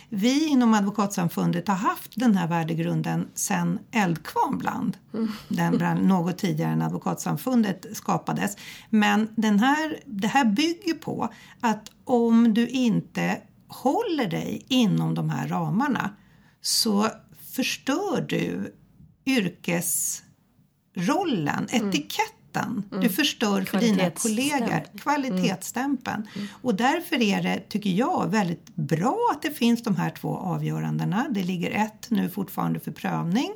Vi 0.09 0.49
inom 0.49 0.75
Advokatsamfundet 0.75 1.69
har 1.69 1.75
haft 1.75 2.13
den 2.15 2.37
här 2.37 2.49
värdegrunden 2.49 3.29
sedan 3.35 3.79
Eldkvarnbland. 3.93 4.97
Den 5.49 5.79
brann 5.79 5.99
något 5.99 6.39
tidigare 6.39 6.73
än 6.73 6.83
Advokatsamfundet 6.83 7.87
skapades. 7.93 8.57
Men 8.91 9.29
den 9.37 9.59
här, 9.59 9.99
det 10.07 10.29
här 10.29 10.45
bygger 10.45 10.95
på 10.95 11.29
att 11.61 11.91
om 12.05 12.55
du 12.55 12.69
inte 12.69 13.39
håller 13.69 14.27
dig 14.27 14.67
inom 14.69 15.15
de 15.15 15.31
här 15.31 15.49
ramarna 15.49 16.11
så 16.61 17.09
förstör 17.55 18.27
du 18.29 18.75
yrkesrollen, 19.27 21.67
etiketten. 21.71 22.83
Du 23.01 23.09
förstör 23.09 23.63
för 23.63 23.81
dina 23.81 24.11
kollegor 24.11 24.59
Kvalitetsstämpeln. 24.59 24.99
kvalitetsstämpeln. 24.99 26.29
Och 26.63 26.75
därför 26.75 27.23
är 27.23 27.43
det, 27.43 27.61
tycker 27.69 27.91
jag, 27.91 28.29
väldigt 28.31 28.77
bra 28.77 29.19
att 29.33 29.43
det 29.43 29.51
finns 29.51 29.83
de 29.83 29.97
här 29.97 30.11
två 30.11 30.37
avgörandena. 30.37 31.27
Det 31.31 31.43
ligger 31.43 31.71
ett 31.71 32.11
nu 32.11 32.31
fortfarande 32.31 32.81
för 32.81 32.91
prövning. 32.91 33.51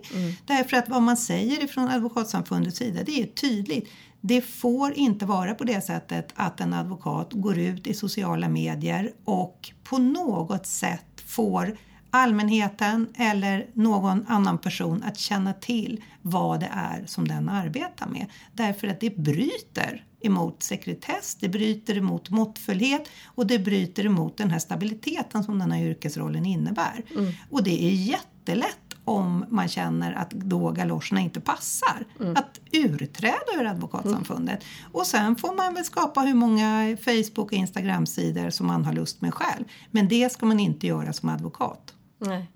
Därför 0.47 0.77
att 0.77 0.89
vad 0.89 1.03
man 1.03 1.17
säger 1.17 1.67
från 1.67 1.89
Advokatsamfundets 1.89 2.79
sida, 2.79 3.01
det 3.07 3.23
är 3.23 3.27
tydligt. 3.27 3.89
Det 4.25 4.41
får 4.41 4.93
inte 4.93 5.27
vara 5.27 5.55
på 5.55 5.65
det 5.65 5.81
sättet 5.81 6.33
att 6.35 6.61
en 6.61 6.73
advokat 6.73 7.33
går 7.33 7.59
ut 7.59 7.87
i 7.87 7.95
sociala 7.95 8.49
medier 8.49 9.13
och 9.25 9.71
på 9.85 9.99
något 9.99 10.67
sätt 10.67 11.21
får 11.27 11.77
allmänheten 12.11 13.09
eller 13.15 13.67
någon 13.73 14.27
annan 14.29 14.59
person 14.59 15.03
att 15.03 15.19
känna 15.19 15.53
till 15.53 16.05
vad 16.23 16.61
det 16.61 16.71
är 16.73 17.05
som 17.07 17.29
den 17.29 17.49
arbetar 17.49 18.07
med. 18.07 18.27
Därför 18.53 18.89
att 18.89 19.01
det 19.01 19.17
bryter 19.17 20.05
emot 20.21 20.63
sekretess, 20.63 21.37
det 21.41 21.49
bryter 21.49 21.97
emot 21.97 22.31
måttfullhet 22.31 23.09
och 23.25 23.47
det 23.47 23.59
bryter 23.59 24.07
emot 24.07 24.37
den 24.37 24.51
här 24.51 24.59
stabiliteten 24.59 25.45
som 25.45 25.59
den 25.59 25.73
här 25.73 25.83
yrkesrollen 25.83 26.47
innebär. 26.47 27.05
Och 27.51 27.63
det 27.63 27.85
är 27.85 27.91
jättelätt 27.91 28.92
om 29.13 29.45
man 29.49 29.69
känner 29.69 30.13
att 30.13 30.31
då 30.31 30.71
galoscherna 30.71 31.21
inte 31.21 31.41
passar. 31.41 32.05
Att 32.35 32.61
urträda 32.73 33.61
ur 33.61 33.67
advokatsamfundet. 33.67 34.65
Och 34.93 35.07
sen 35.07 35.37
får 35.37 35.57
man 35.57 35.75
väl 35.75 35.85
skapa 35.85 36.21
hur 36.21 36.35
många 36.35 36.97
Facebook 36.97 37.39
och 37.39 37.53
Instagram-sidor 37.53 38.51
som 38.51 38.67
man 38.67 38.85
har 38.85 38.93
lust 38.93 39.21
med 39.21 39.35
själv. 39.35 39.65
Men 39.91 40.09
det 40.09 40.33
ska 40.33 40.47
man 40.47 40.61
inte 40.61 40.87
göra 40.87 41.13
som 41.13 41.29
advokat. 41.29 41.95
Nej. 42.19 42.51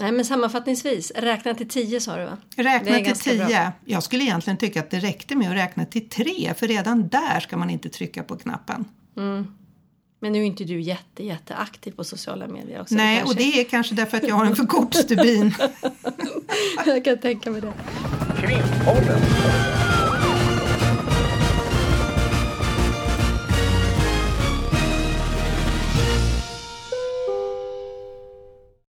Nej, 0.00 0.12
men 0.12 0.24
sammanfattningsvis, 0.24 1.12
räkna 1.16 1.54
till 1.54 1.68
tio 1.68 2.00
sa 2.00 2.16
du 2.16 2.24
va? 2.24 2.36
Räkna 2.56 2.94
till 2.94 3.04
ganska 3.04 3.30
tio. 3.30 3.46
bra. 3.46 3.72
Jag 3.84 4.02
skulle 4.02 4.24
egentligen 4.24 4.56
tycka 4.56 4.80
att 4.80 4.90
det 4.90 4.98
räckte 4.98 5.36
med 5.36 5.50
att 5.50 5.56
räkna 5.56 5.84
till 5.84 6.08
tre 6.08 6.54
för 6.54 6.68
redan 6.68 7.08
där 7.08 7.40
ska 7.40 7.56
man 7.56 7.70
inte 7.70 7.88
trycka 7.88 8.22
på 8.22 8.36
knappen. 8.36 8.84
Men 10.20 10.32
nu 10.32 10.38
är 10.38 10.44
inte 10.44 10.64
du 10.64 10.80
jätte, 10.80 11.24
jätteaktiv 11.24 11.92
på 11.92 12.04
sociala 12.04 12.48
medier 12.48 12.80
också. 12.80 12.94
Nej, 12.94 13.18
kanske... 13.18 13.32
och 13.32 13.36
det 13.36 13.60
är 13.60 13.64
kanske 13.64 13.94
därför 13.94 14.16
att 14.16 14.28
jag 14.28 14.34
har 14.34 14.44
en 14.44 14.56
för 14.56 14.66
kort 14.66 14.94
stubin. 14.94 15.54
jag 16.86 17.04
kan 17.04 17.18
tänka 17.18 17.50
mig 17.50 17.60
det. 17.60 17.72
Krimpodden. 18.40 19.20